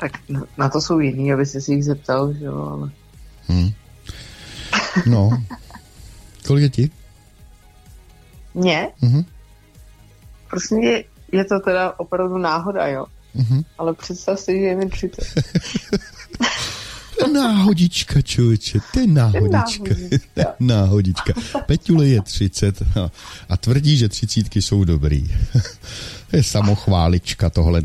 [0.00, 0.12] Tak
[0.58, 2.90] na to jsou jiný, aby se si jich zeptal, že jo, ale...
[3.48, 3.70] Hmm.
[5.06, 5.30] No.
[6.46, 6.90] Kolik je ti?
[8.54, 8.88] Mně?
[9.02, 9.24] Mhm.
[10.50, 13.06] Prosím je, je to teda opravdu náhoda, jo?
[13.36, 13.64] Mm-hmm.
[13.78, 15.24] Ale představ si, že je mi 30.
[17.32, 19.84] Náhodička, člověče, to je náhodička.
[19.84, 20.54] náhodička.
[20.60, 21.32] náhodička.
[21.66, 23.10] Peťule je 30 a,
[23.48, 25.28] a tvrdí, že třicítky jsou dobrý.
[26.32, 27.82] je samochválička tohle.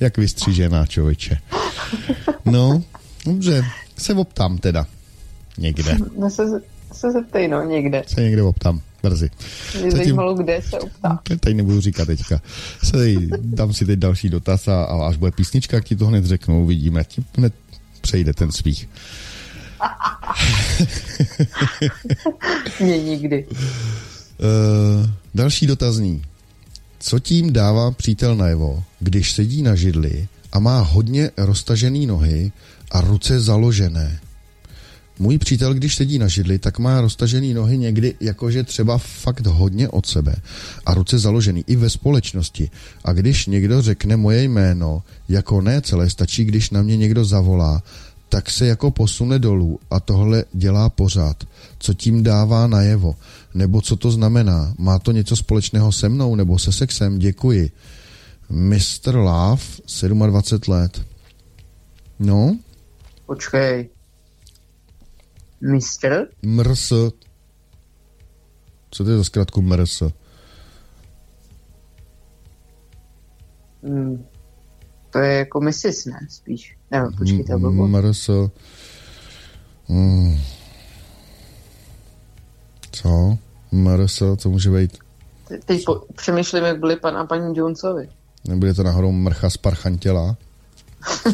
[0.00, 1.38] Jak vystřížená, člověče.
[2.44, 2.82] No,
[3.24, 3.64] dobře,
[3.98, 4.86] se optám teda.
[5.58, 5.96] Někde.
[6.18, 6.62] No se,
[6.96, 8.02] Se zeptej, no, někde.
[8.06, 9.30] Se někde optám, brzy.
[9.80, 11.18] Mě zajímalo, kde se optá.
[11.40, 12.40] Tady nebudu říkat teďka.
[12.84, 16.06] Se tady, dám si teď další dotaz a, a až bude písnička, jak ti to
[16.06, 17.04] hned řeknu, uvidíme.
[17.04, 17.54] Ti hned
[18.00, 18.88] přejde ten svých.
[22.80, 23.46] Mě nikdy.
[23.48, 26.22] Uh, další dotazní.
[26.98, 32.52] Co tím dává přítel najevo, když sedí na židli a má hodně roztažené nohy
[32.90, 34.20] a ruce založené?
[35.18, 39.88] Můj přítel, když sedí na židli, tak má roztažené nohy někdy jakože třeba fakt hodně
[39.88, 40.34] od sebe
[40.86, 42.70] a ruce založený i ve společnosti.
[43.04, 47.82] A když někdo řekne moje jméno, jako ne celé, stačí, když na mě někdo zavolá,
[48.28, 51.44] tak se jako posune dolů a tohle dělá pořád.
[51.78, 53.14] Co tím dává najevo?
[53.54, 54.74] Nebo co to znamená?
[54.78, 57.18] Má to něco společného se mnou nebo se sexem?
[57.18, 57.70] Děkuji.
[58.50, 59.14] Mr.
[59.14, 59.62] Love,
[60.26, 61.02] 27 let.
[62.18, 62.58] No?
[63.26, 63.88] Počkej.
[65.60, 66.26] Mistr?
[66.42, 66.88] MRS.
[68.90, 70.02] Co to je za zkrátku MRS?
[73.82, 74.26] Hmm.
[75.10, 76.04] To je jako Mrs.
[76.06, 76.26] ne?
[76.30, 76.76] Spíš.
[76.90, 77.88] Nevím, počkej, to bylo.
[77.88, 78.30] MRS.
[79.88, 80.38] Hmm.
[82.92, 83.38] Co?
[83.72, 84.98] MRS, co může být?
[85.48, 88.08] Te- Teď po, přemýšlím, jak byli pan a paní Jonesovi.
[88.48, 90.36] Nebude to nahoru mrcha z parchantěla?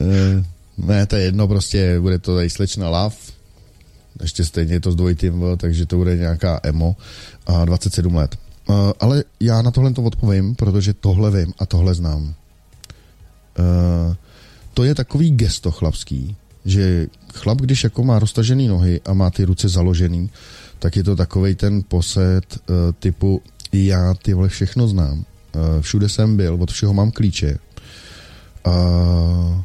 [0.00, 0.44] Eh,
[0.78, 3.16] ne, to je jedno, prostě bude to tady slečna Love,
[4.22, 6.96] ještě stejně je to s dvojitým V, takže to bude nějaká emo
[7.46, 8.36] a 27 let.
[8.68, 12.34] Uh, ale já na tohle to odpovím, protože tohle vím a tohle znám.
[14.74, 19.44] To je takový gesto chlapský, že chlap, když jako má roztažený nohy a má ty
[19.44, 20.30] ruce založený,
[20.78, 23.42] tak je to takovej ten poset uh, typu
[23.72, 25.24] já ty vole všechno znám.
[25.80, 27.58] Všude jsem byl, od všeho mám klíče.
[28.66, 29.62] Uh,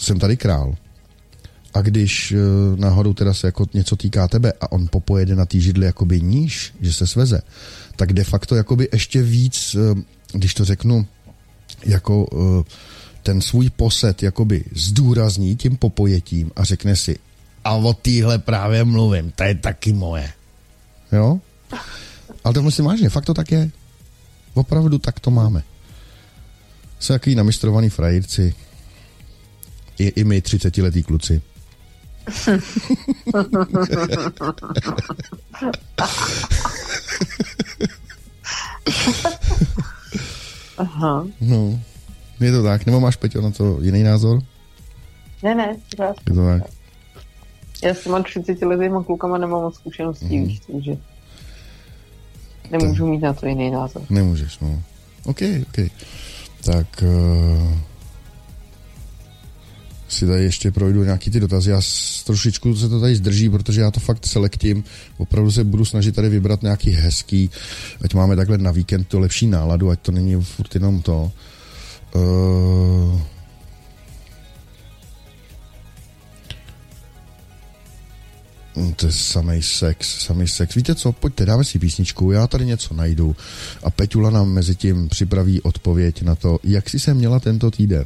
[0.00, 0.74] jsem tady král.
[1.74, 5.60] A když uh, náhodou teda se jako něco týká tebe a on popojede na té
[5.60, 7.40] židli jakoby níž, že se sveze,
[7.96, 9.98] tak de facto jakoby ještě víc, uh,
[10.32, 11.06] když to řeknu,
[11.86, 12.62] jako uh,
[13.22, 17.16] ten svůj poset jakoby zdůrazní tím popojetím a řekne si
[17.64, 20.32] a o téhle právě mluvím, to je taky moje.
[21.12, 21.40] Jo?
[22.44, 23.70] Ale to myslím vážně, fakt to tak je.
[24.54, 25.62] Opravdu tak to máme.
[26.98, 28.54] Jsou takový namistrovaný frajírci.
[30.00, 31.42] I, i my, 30-letý kluci.
[40.78, 41.26] Aha.
[41.40, 41.80] No,
[42.40, 42.86] je to tak.
[42.86, 44.40] Nebo máš, Peťo, na to jiný názor?
[45.42, 46.16] Ne, ne, pořád.
[46.28, 46.62] Je to tak.
[47.84, 50.44] Já s těma 30 letýma klukama nemám moc zkušeností, mm.
[50.44, 50.96] víš, takže
[52.70, 54.02] nemůžu mít na to jiný názor.
[54.10, 54.82] Nemůžeš, no.
[55.24, 55.90] OK, OK.
[56.64, 57.89] Tak uh,
[60.12, 61.70] si tady ještě projdu nějaký ty dotazy.
[61.70, 61.80] Já
[62.24, 64.84] trošičku se to tady zdrží, protože já to fakt selektím.
[65.18, 67.50] Opravdu se budu snažit tady vybrat nějaký hezký,
[68.04, 71.32] ať máme takhle na víkend tu lepší náladu, ať to není furt jenom to.
[72.14, 73.20] Uh,
[78.96, 80.74] To je samý sex, samý sex.
[80.74, 83.36] Víte co, pojďte, dáme si písničku, já tady něco najdu
[83.82, 88.04] a Peťula nám mezi tím připraví odpověď na to, jak jsi se měla tento týden.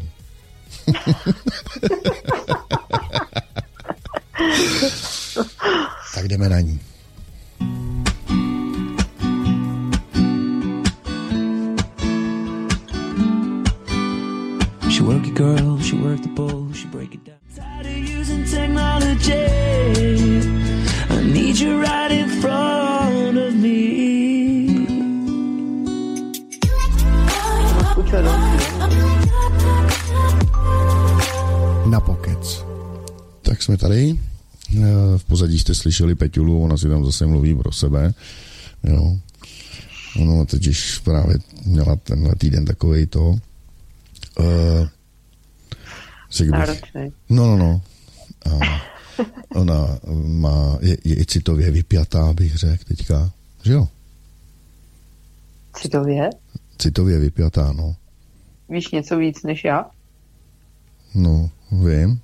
[6.15, 6.81] tak jdeme na ní.
[14.91, 15.79] She work it, girl.
[15.81, 16.69] She work the bowl.
[16.73, 17.37] She break it down.
[17.57, 19.47] Tired of using technology.
[21.11, 24.87] I need you right in front of me.
[27.95, 28.54] Kučo,
[31.95, 32.65] Na pokec.
[33.43, 34.19] Tak jsme tady.
[34.77, 38.15] Eh, V pozadí jste slyšeli Peťulu, ona si tam zase mluví pro sebe.
[38.85, 39.19] Jo.
[40.21, 43.29] Ono totiž právě měla tenhle týden takovej to.
[43.29, 43.39] Uh,
[46.41, 47.13] bych.
[47.31, 47.83] No, no, no.
[48.51, 48.83] A
[49.55, 53.31] ona má, je, je i citově vypjatá, bych řekl teďka.
[53.65, 53.89] Že jo?
[55.77, 56.31] Citově?
[56.79, 57.97] Citově vypjatá, no.
[58.69, 59.91] Víš něco víc než já?
[61.15, 62.21] No, vím.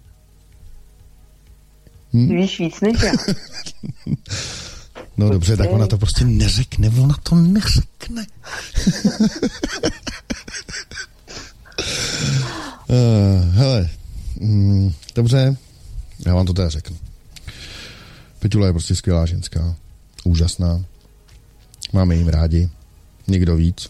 [2.12, 3.12] Ty víš víc než já.
[5.16, 5.74] No dobře, tak Počkej.
[5.76, 8.26] ona to prostě neřekne, ona to neřekne.
[12.88, 13.90] uh, hele,
[14.40, 15.56] mm, dobře,
[16.26, 16.96] já vám to teda řeknu.
[18.38, 19.76] Petula je prostě skvělá ženská,
[20.24, 20.84] úžasná,
[21.92, 22.70] máme jim rádi,
[23.28, 23.88] někdo víc,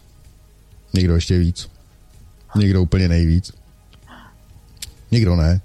[0.94, 1.68] někdo ještě víc,
[2.56, 3.52] někdo úplně nejvíc,
[5.10, 5.60] někdo ne.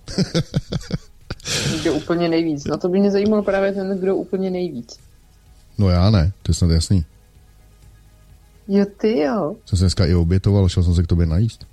[1.81, 2.65] Kdo úplně nejvíc.
[2.65, 4.99] No to by mě zajímalo právě ten, kdo úplně nejvíc.
[5.77, 7.05] No já ne, to je snad jasný.
[8.67, 9.55] Jo, ty jo.
[9.65, 11.67] Jsem se dneska i obětoval, šel jsem se k tobě najíst.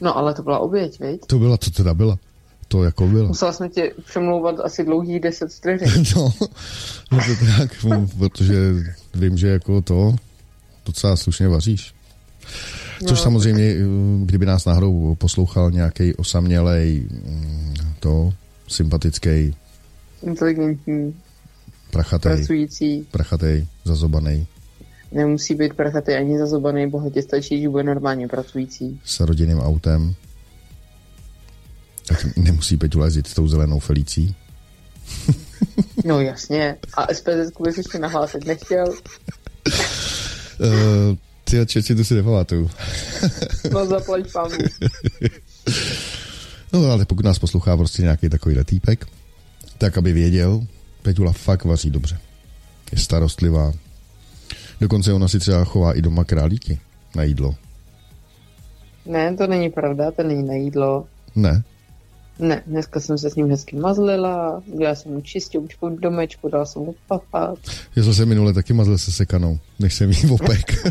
[0.00, 1.20] No ale to byla oběť, viď?
[1.26, 2.18] To byla, co teda byla?
[2.68, 3.28] To jako bylo.
[3.28, 6.04] Musela jsme tě přemlouvat asi dlouhých 10 vteřin.
[6.16, 6.32] No,
[7.12, 7.70] no to tak,
[8.18, 8.54] protože
[9.14, 10.16] vím, že jako to
[10.86, 11.94] docela slušně vaříš.
[13.00, 13.74] Což No, samozřejmě,
[14.24, 18.32] kdyby nás náhodou poslouchal nějaký osamělej, mm, to
[18.68, 19.54] sympatický,
[20.22, 21.14] Inteligentní,
[21.90, 24.46] prachatej, pracující, prachatej, zazobanej,
[25.12, 29.00] nemusí být prachatý ani zazobaný, bohatě stačí, že bude normálně pracující.
[29.04, 30.14] s rodinným autem.
[32.08, 34.34] Tak nemusí Peťula jezdit s tou zelenou felicí.
[36.04, 36.76] No jasně.
[36.94, 38.94] A SPZ bys ještě nahlásit nechtěl.
[41.50, 42.70] Ty čeči, tu si nepamatuju.
[43.72, 44.54] No zaplať pámu.
[46.72, 49.06] No ale pokud nás poslouchá prostě nějaký takový týpek,
[49.78, 50.66] tak aby věděl,
[51.02, 52.18] Peťula fakt vaří dobře.
[52.92, 53.72] Je starostlivá.
[54.80, 56.78] Dokonce ona si třeba chová i doma králíky
[57.16, 57.54] na jídlo.
[59.06, 61.06] Ne, to není pravda, to není na jídlo.
[61.36, 61.62] Ne,
[62.40, 66.66] Ne, dneska jsem se s ním hezky mazlila, dělala jsem mu čistěučku v domečku, dala
[66.66, 67.58] jsem mu papat.
[67.96, 70.88] já jsem se minule taky mazl se sekanou, než jsem jí opek.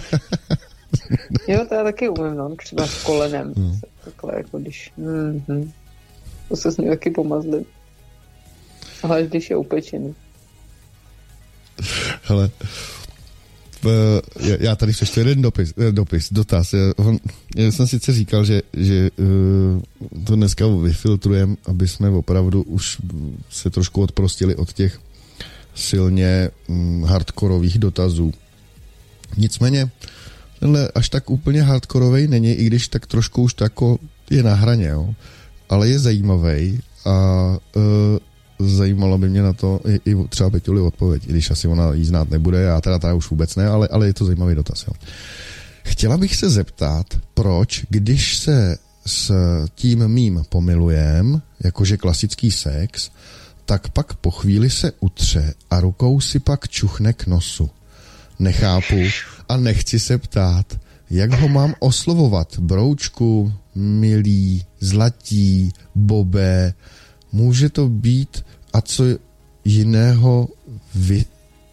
[1.48, 3.54] Jo, to já taky umím, no, třeba s kolenem.
[3.58, 3.80] Hmm.
[4.06, 4.92] Takhle, jako když...
[5.00, 5.72] Mm-hmm.
[6.48, 7.68] To se s ním taky pomazlit.
[9.04, 10.16] Ale když je upečený.
[12.24, 12.50] Hele,
[14.60, 16.74] já- tady přečtu jeden dopis, eh, dopis dotaz.
[16.74, 17.18] Já, on,
[17.56, 22.98] já jsem sice říkal, že, že uh, to dneska vyfiltrujeme, aby jsme opravdu už
[23.50, 25.00] se trošku odprostili od těch
[25.76, 28.34] silně um, hardkorových dotazů.
[29.38, 29.90] Nicméně,
[30.60, 34.00] tenhle až tak úplně hardkorovej není, i když tak trošku už tako
[34.30, 35.16] je na hraně, jo.
[35.70, 37.84] ale je zajímavý a uh,
[38.60, 42.06] zajímalo by mě na to i, i třeba Peťuli odpověď, i když asi ona jí
[42.06, 44.86] znát nebude, já teda, teda už vůbec ne, ale, ale je to zajímavý dotaz.
[44.88, 44.94] Jo.
[45.84, 49.32] Chtěla bych se zeptat, proč, když se s
[49.76, 53.10] tím mým pomilujem, jakože klasický sex,
[53.66, 57.70] tak pak po chvíli se utře a rukou si pak čuchne k nosu.
[58.40, 58.96] Nechápu
[59.50, 60.80] a nechci se ptát,
[61.10, 62.60] jak ho mám oslovovat?
[62.60, 66.74] Broučku, milý, zlatí, bobé,
[67.32, 69.04] může to být a co
[69.66, 70.48] jiného
[70.96, 71.26] vy,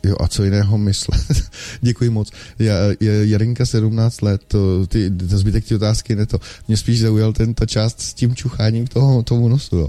[0.03, 1.51] jo a co jiného myslet.
[1.81, 2.33] Děkuji moc.
[2.59, 6.39] Je, Jarinka 17 let, to, ty, to zbytek ty otázky ne to.
[6.69, 9.89] Mě spíš zaujal ten, ta část s tím čucháním toho, tomu nosu, jo.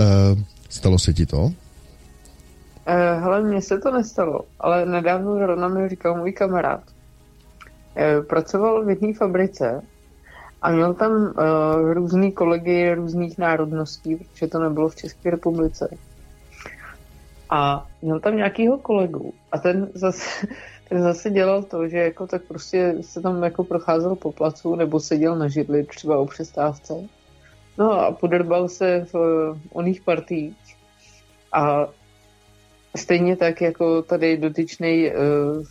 [0.00, 1.52] Uh, stalo se ti to?
[2.90, 6.80] Eh, hele, mně se to nestalo, ale nedávno zrovna mi říkal můj kamarád.
[7.96, 9.82] Eh, pracoval v jedné fabrice
[10.62, 11.32] a měl tam uh,
[11.92, 15.88] různý kolegy různých národností, protože to nebylo v České republice.
[17.50, 20.46] A měl tam nějakýho kolegu a ten zase,
[20.88, 25.00] ten zase dělal to, že jako tak prostě se tam jako procházel po placu nebo
[25.00, 26.94] seděl na židli třeba o přestávce.
[27.78, 30.56] No a podrbal se v uh, oných partiích.
[31.52, 31.88] A
[32.96, 35.64] stejně tak jako tady dotyčnej uh,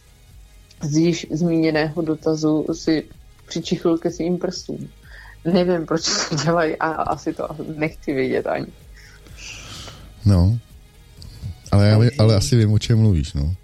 [0.82, 3.10] z již zmíněného dotazu si
[3.48, 4.90] přičichl ke svým prstům.
[5.46, 8.68] Nevím, proč to dělají a asi to nechci vědět ani.
[10.26, 10.60] No.
[11.72, 13.56] Ale, já, ale asi vím, o čem mluvíš, no.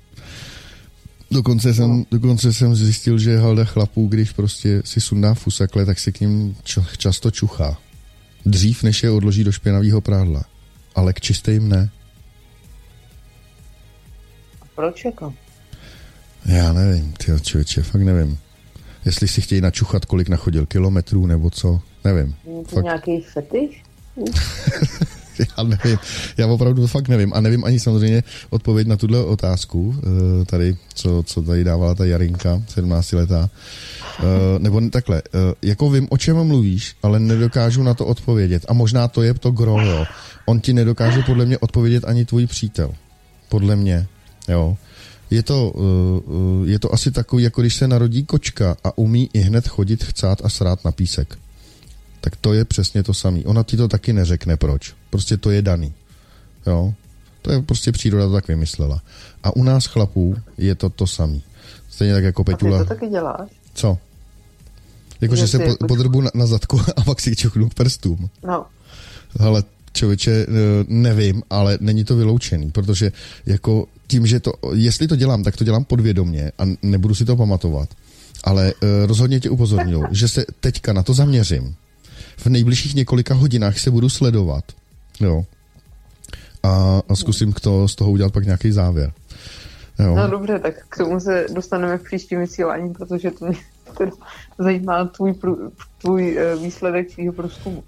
[1.32, 2.06] Dokonce jsem, No.
[2.12, 6.58] dokonce jsem zjistil, že halda chlapů, když prostě si sundá fusakle, tak se k ním
[6.64, 7.78] čo, často čuchá.
[8.46, 10.44] Dřív, než je odloží do špinavého prádla.
[10.96, 11.90] Ale k čistým ne.
[14.62, 15.34] A proč jako?
[16.46, 18.38] Já nevím, ty člověče, fakt nevím.
[19.06, 22.36] Jestli si chtějí načuchat, kolik nachodil kilometrů, nebo co, nevím.
[22.58, 22.84] Je to Fakt.
[22.84, 23.84] nějaký fetiš?
[25.40, 25.98] Já nevím,
[26.38, 31.24] já opravdu fakt nevím a nevím ani samozřejmě odpověď na tuhle otázku, eh, tady, co,
[31.24, 33.50] co tady dávala ta Jarinka, 17 letá.
[34.58, 39.08] Nebo takhle, eh, jako vím, o čem mluvíš, ale nedokážu na to odpovědět a možná
[39.08, 40.06] to je to gro, jo.
[40.46, 42.94] On ti nedokáže podle mě odpovědět ani tvůj přítel.
[43.50, 44.08] Podle mě,
[44.48, 44.78] jo.
[45.34, 49.30] Je to, eh, eh, je to asi takový, jako když se narodí kočka a umí
[49.34, 51.38] i hned chodit, chcát a srát na písek
[52.24, 53.40] tak to je přesně to samé.
[53.46, 54.96] Ona ti to taky neřekne proč.
[55.10, 55.94] Prostě to je daný.
[56.68, 56.94] Jo?
[57.42, 59.02] To je prostě příroda to tak vymyslela.
[59.44, 61.44] A u nás chlapů je to to samý.
[61.90, 63.50] Stejně tak jako A ty to taky děláš?
[63.74, 63.98] Co?
[65.22, 68.30] Jako, že Že se po, podrbu na, na zadku a pak si čuchnu k prstům.
[68.44, 68.66] No,
[69.40, 69.64] Ale
[69.94, 70.46] člověče, eh,
[70.88, 73.12] nevím, ale není to vyloučený, protože
[73.46, 77.36] jako tím, že to, jestli to dělám, tak to dělám podvědomně a nebudu si to
[77.36, 77.90] pamatovat.
[78.44, 81.76] Ale eh, rozhodně tě upozorňuji, že se teďka na to zaměřím.
[82.38, 84.64] V nejbližších několika hodinách se budu sledovat.
[85.20, 85.46] Jo.
[86.64, 89.12] a, a zkusím to, z toho udělat pak nějaký závěr.
[90.00, 90.16] Jo.
[90.16, 93.58] No dobře, tak k tomu se dostaneme v příštím vysílání, protože to mě
[93.98, 94.12] teda
[94.58, 95.34] zajímá tvůj,
[96.02, 97.84] tvůj eh, výsledek svého průzkumu.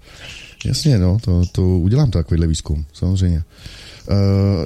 [0.64, 3.42] Jasně, no, to, to udělám takovýhle výzkum, samozřejmě.
[4.10, 4.16] Uh,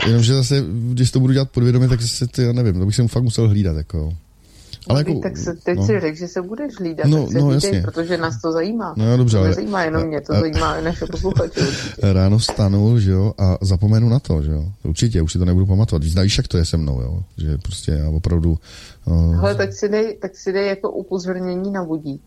[0.06, 3.08] jenomže zase, když to budu dělat podvědomě, tak zase, ty, já nevím, to bych se
[3.08, 4.12] fakt musel hlídat, jako.
[4.88, 5.86] Ale jako, tak se, teď no.
[5.86, 7.82] si řekl, že se budeš hlídat, No, tak se no, hlídej, jasně.
[7.82, 8.94] protože nás to zajímá.
[8.96, 11.60] No dobře, to ale- nezajímá jenom mě, to a- zajímá i naše posluchače.
[12.12, 14.64] Ráno vstanu, že jo, a zapomenu na to, že jo.
[14.82, 16.04] Určitě, už si to nebudu pamatovat.
[16.04, 17.22] Víš, jak to je se mnou, jo.
[17.36, 18.58] Že prostě já opravdu...
[19.04, 22.20] Uh, Ale tak si dej, tak si dej jako upozornění na budí.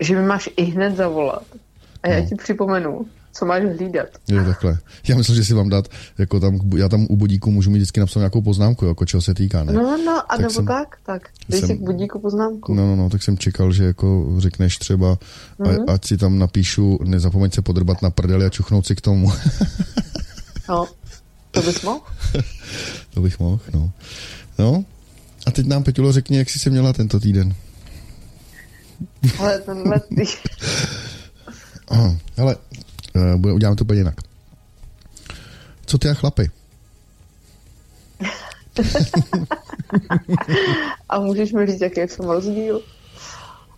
[0.00, 1.42] Že mi máš i hned zavolat.
[2.02, 2.26] A já No.
[2.26, 4.08] ti připomenu, co máš hlídat.
[4.28, 4.78] Jo, takhle.
[5.08, 5.88] Já myslím, že si vám dát,
[6.18, 9.34] jako tam, já tam u budíku můžu mít vždycky napsat nějakou poznámku, jako čeho se
[9.34, 9.72] týká, ne?
[9.72, 11.28] No, no, a Tak nebo jsem- tak, tak.
[11.48, 12.74] Dej jsem- si k budíku poznámku.
[12.74, 15.18] No, no, no, tak jsem čekal, že jako řekneš třeba,
[15.58, 15.76] Mhm.
[15.88, 19.32] a, ať si tam napíšu, nezapomeň se podrbat na prdeli a čuchnout si k tomu.
[20.68, 20.86] No,
[21.50, 22.00] to bys mohl?
[23.14, 23.90] to bych mohl, no.
[24.58, 24.84] No,
[25.46, 27.54] a teď nám Peťulo řekni, jak jsi se měla tento týden.
[29.38, 30.24] Ale tenhle ty...
[32.36, 32.56] Hele,
[33.14, 34.14] uh, bude, uděláme to úplně jinak.
[35.86, 36.50] Co ty a chlapy?
[41.08, 42.82] A můžeš mi říct, jaký tom rozdíl?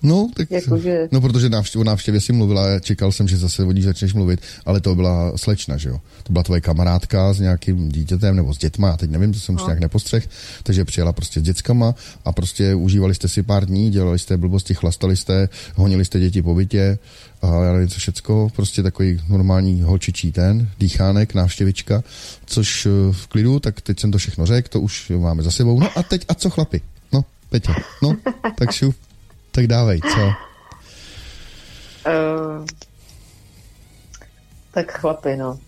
[0.04, 3.64] No, tak, Jakože- no protože návštěv, o návštěvě si mluvila, já čekal jsem, že zase
[3.64, 6.00] o ní začneš mluvit, ale to byla slečna, že jo?
[6.22, 9.54] To byla tvoje kamarádka s nějakým dítětem nebo s dětma, já teď nevím, to jsem
[9.54, 9.66] už No.
[9.66, 10.28] nějak nepostřeh,
[10.62, 11.94] takže přijela prostě s dětskama
[12.24, 16.42] a prostě užívali jste si pár dní, dělali jste blbosti, chlastali jste, honili jste děti
[16.42, 16.98] po bytě
[17.42, 22.02] a já nevím co všecko, prostě takový normální holčičí ten, dýchánek, návštěvička,
[22.46, 25.80] což eh, v klidu, tak teď jsem to všechno řekl, to už máme za sebou.
[25.80, 26.80] No a teď, a co chlapi?
[27.12, 28.16] No, Peťo, no,
[28.58, 28.94] tak šup,
[29.54, 30.20] tak dávej, co?
[30.26, 30.32] Uh,
[34.70, 35.58] tak chlapi, no.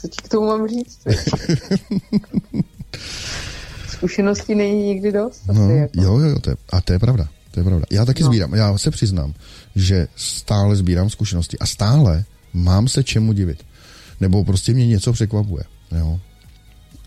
[0.00, 1.00] Co ti k tomu mám říct?
[3.88, 5.42] Zkušeností není nikdy dost.
[5.50, 6.02] Asi No, jako.
[6.02, 7.28] jo, jo, to je, a to je pravda.
[7.50, 7.86] To je pravda.
[7.90, 8.28] Já taky no.
[8.28, 8.32] No.
[8.32, 9.34] sbírám, já se přiznám,
[9.76, 13.64] že stále sbírám zkušenosti a stále mám se čemu divit.
[14.20, 15.64] Nebo prostě mě něco překvapuje.
[15.98, 16.20] Jo.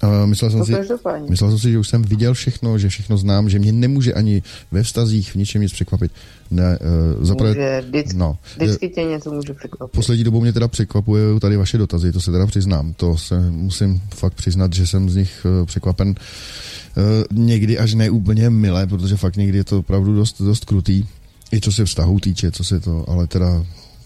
[0.03, 1.29] Uh, myslel, jsem si, každopádně.
[1.29, 4.43] myslel jsem si, že už jsem viděl všechno, že všechno znám, že mě nemůže ani
[4.71, 6.11] ve vztazích v ničem nic překvapit.
[6.51, 6.79] Ne,
[7.17, 9.95] uh, zaprvé, Může, vždycky, no, vždycky tě něco může překvapit.
[9.95, 12.93] Poslední dobou mě teda překvapují tady vaše dotazy, to se teda přiznám.
[12.93, 18.09] To se musím fakt přiznat, že jsem z nich eh, překvapen eh, někdy až ne
[18.09, 21.05] úplně milé, protože fakt někdy je to opravdu dost, dost krutý.
[21.53, 23.65] I co se vztahu týče, co se to, ale teda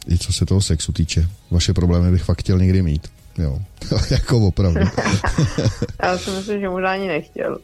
[0.10, 1.28] i co se toho sexu týče.
[1.52, 3.08] Vaše problémy bych fakt chtěl někdy mít.
[3.38, 3.60] Jo,
[4.12, 4.80] jako opravdu.
[6.04, 7.58] Já si myslím, že možná ani nechtěl.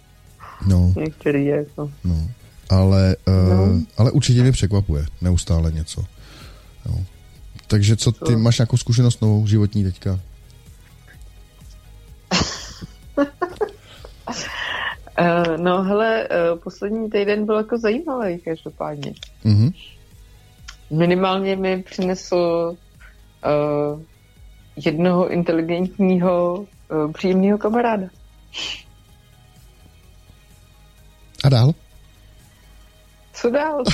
[0.67, 1.91] No, Některý jako.
[2.03, 2.27] no.
[2.69, 3.81] Ale, uh, No.
[3.97, 6.03] ale určitě mě překvapuje neustále něco.
[6.85, 6.95] Jo.
[7.67, 8.37] Takže co, ty Co?
[8.39, 10.19] máš nějakou zkušenost novou životní teďka?
[15.19, 19.13] Uh, no hele, uh, poslední týden byl jako zajímavý každopádně.
[19.43, 19.71] Mhm.
[20.91, 22.75] Minimálně mi přinesl
[23.95, 24.01] uh,
[24.85, 28.07] jednoho inteligentního, uh, příjemného kamaráda.
[31.43, 31.73] A dál?
[33.33, 33.83] Co dál?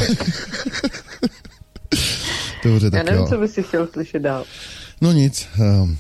[2.64, 3.28] Dobře, Já tak nevím, jo.
[3.28, 4.46] co bys si chtěl slyšet dál.
[5.02, 5.98] No nic, um,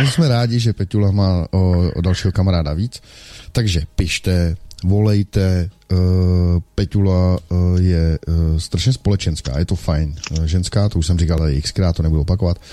[0.00, 3.02] my jsme rádi, že Peťula má o, o dalšího kamaráda víc,
[3.52, 5.98] takže pište, volejte, uh,
[6.74, 10.14] Peťula uh, je uh, strašně společenská, je to fajn.
[10.30, 12.58] Uh, ženská, to už jsem říkal ale xkrát, to nebudu opakovat.
[12.58, 12.64] Um,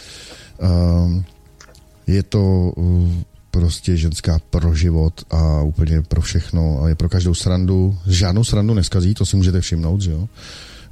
[2.08, 3.10] je to uh,
[3.52, 7.98] prostě ženská pro život a úplně pro všechno a je pro každou srandu.
[8.08, 10.28] Žádnou srandu neskazí, to si můžete všimnout, že jo.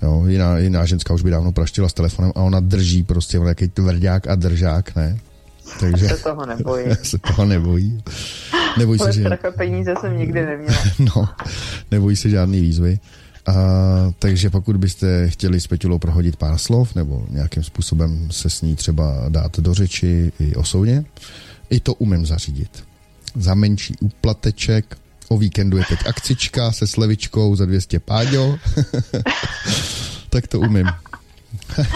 [0.01, 3.49] Jo, jiná, jiná ženská už by dávno praštila s telefonem a ona drží prostě ona
[3.49, 5.17] jaký tvrdák a držák, ne?
[5.79, 6.95] Takže Se toho nebojím.
[7.03, 8.03] se toho nebojí.
[8.77, 9.29] Nebojí se, že...
[9.57, 10.77] peníze jsem nikdy neměla.
[10.99, 11.29] No,
[11.91, 12.99] nebojí se žádný výzvy.
[13.47, 13.53] A,
[14.19, 18.75] takže pokud byste chtěli s Peťulou prohodit pár slov nebo nějakým způsobem se s ní
[18.75, 21.05] třeba dát do řeči i osobně,
[21.69, 22.83] i to umím zařídit.
[23.35, 28.57] Za menší úplateček, o víkendu je teď akcička se slevičkou za 200 páďo,
[30.29, 30.87] tak to umím.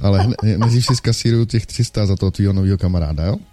[0.00, 3.36] Ale nejdřív si zkasíruju těch 300 za toho tvýho nového kamaráda, jo?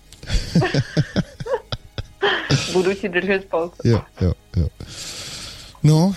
[2.73, 3.89] Budu ti držet palce.
[3.89, 4.67] Jo, jo, jo.
[5.83, 6.15] No,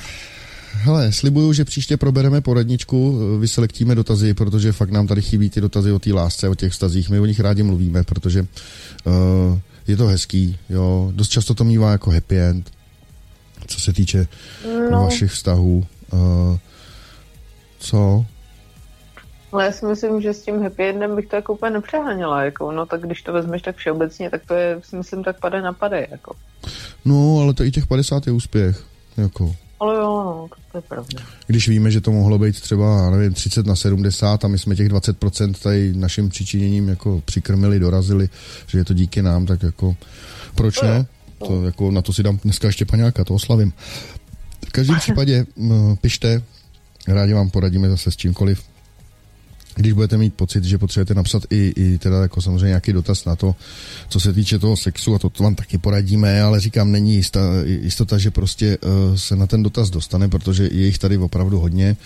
[0.73, 5.93] hele, slibuju, že příště probereme poradničku, vyselektíme dotazy, protože fakt nám tady chybí ty dotazy
[5.93, 7.11] o té lásce, o těch vztazích.
[7.11, 11.13] My o nich rádi mluvíme, protože uh, je to hezký, jo.
[11.15, 12.71] Dost často to mývá jako happy end,
[13.67, 14.27] co se týče.
[14.91, 15.87] No, vašich vztahů.
[16.13, 16.59] Uh,
[17.79, 18.27] co?
[19.53, 22.45] Ale já si myslím, že s tím happy endem bych to jako úplně nepřeháněla.
[22.45, 25.63] Jako, no tak když to vezmeš tak všeobecně, tak to je, si myslím, tak pade
[25.63, 26.07] na pade.
[26.11, 26.37] Jako.
[27.05, 28.96] No, ale to i těch 50 je úspěch.
[29.17, 29.57] Jako.
[29.81, 31.23] Ale jo, no, to je pravda.
[31.47, 34.89] Když víme, že to mohlo být třeba, nevím, 30 na 70 a my jsme těch
[34.89, 38.29] 20% tady naším přičiněním jako přikrmili, dorazili,
[38.67, 39.97] že je to díky nám, tak jako
[40.55, 41.07] proč ne?
[41.39, 43.73] To, jako, na to si dám dneska ještě paňáka, to oslavím.
[44.69, 45.47] V každém případě
[46.01, 46.43] pište,
[47.09, 48.63] rádi vám poradíme zase s čímkoliv.
[49.77, 53.37] Když budete mít pocit, že potřebujete napsat i, i teda jako samozřejmě nějaký dotaz na
[53.37, 53.57] to,
[54.09, 57.41] co se týče toho sexu, a to, to vám taky poradíme, ale říkám, není jistá,
[57.65, 61.97] jistota, že prostě uh, se na ten dotaz dostane, protože je jich tady opravdu hodně.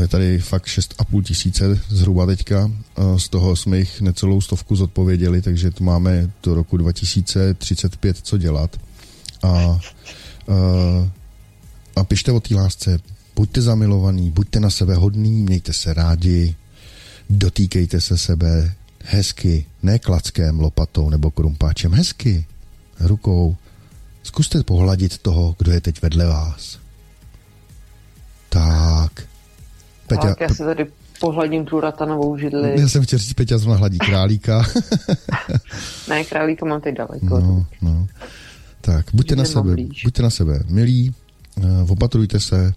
[0.00, 5.42] Je tady fakt 6,5 tisíce zhruba teďka, eh, z toho jsme jich necelou stovku zodpověděli,
[5.42, 8.76] takže tu máme do roku 2035 co dělat.
[9.42, 9.80] A,
[10.48, 11.10] eh,
[11.96, 12.98] a pište o té lásce,
[13.36, 16.56] buďte zamilovaní, buďte na sebe hodní, mějte se rádi,
[17.30, 18.74] dotýkejte se sebe
[19.04, 22.46] hezky, ne klackem, lopatou nebo krumpáčem, hezky,
[23.00, 23.56] rukou.
[24.22, 26.78] Zkuste pohladit toho, kdo je teď vedle vás.
[28.48, 29.12] Tak.
[30.06, 30.86] Peťa, tak já si tady
[31.20, 32.80] pohladím tu ratanovou židli.
[32.80, 34.62] já jsem chtěl říct, Peťa zrovna hladí králíka.
[36.08, 37.40] Ne, králíka mám teď daleko.
[37.40, 38.08] no, no.
[38.80, 40.04] Tak, buďte na sebe, blíž.
[40.04, 41.14] buďte na sebe milí,
[41.62, 42.72] eh, opatrujte se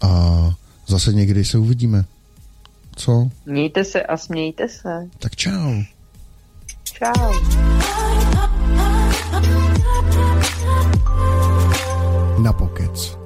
[0.00, 0.40] a
[0.88, 2.04] zase někdy se uvidíme.
[3.00, 3.28] Co?
[3.46, 5.08] Mějte se a smějte se.
[5.18, 5.82] Tak čau.
[6.84, 7.32] Čau.
[12.42, 13.19] Na pokec.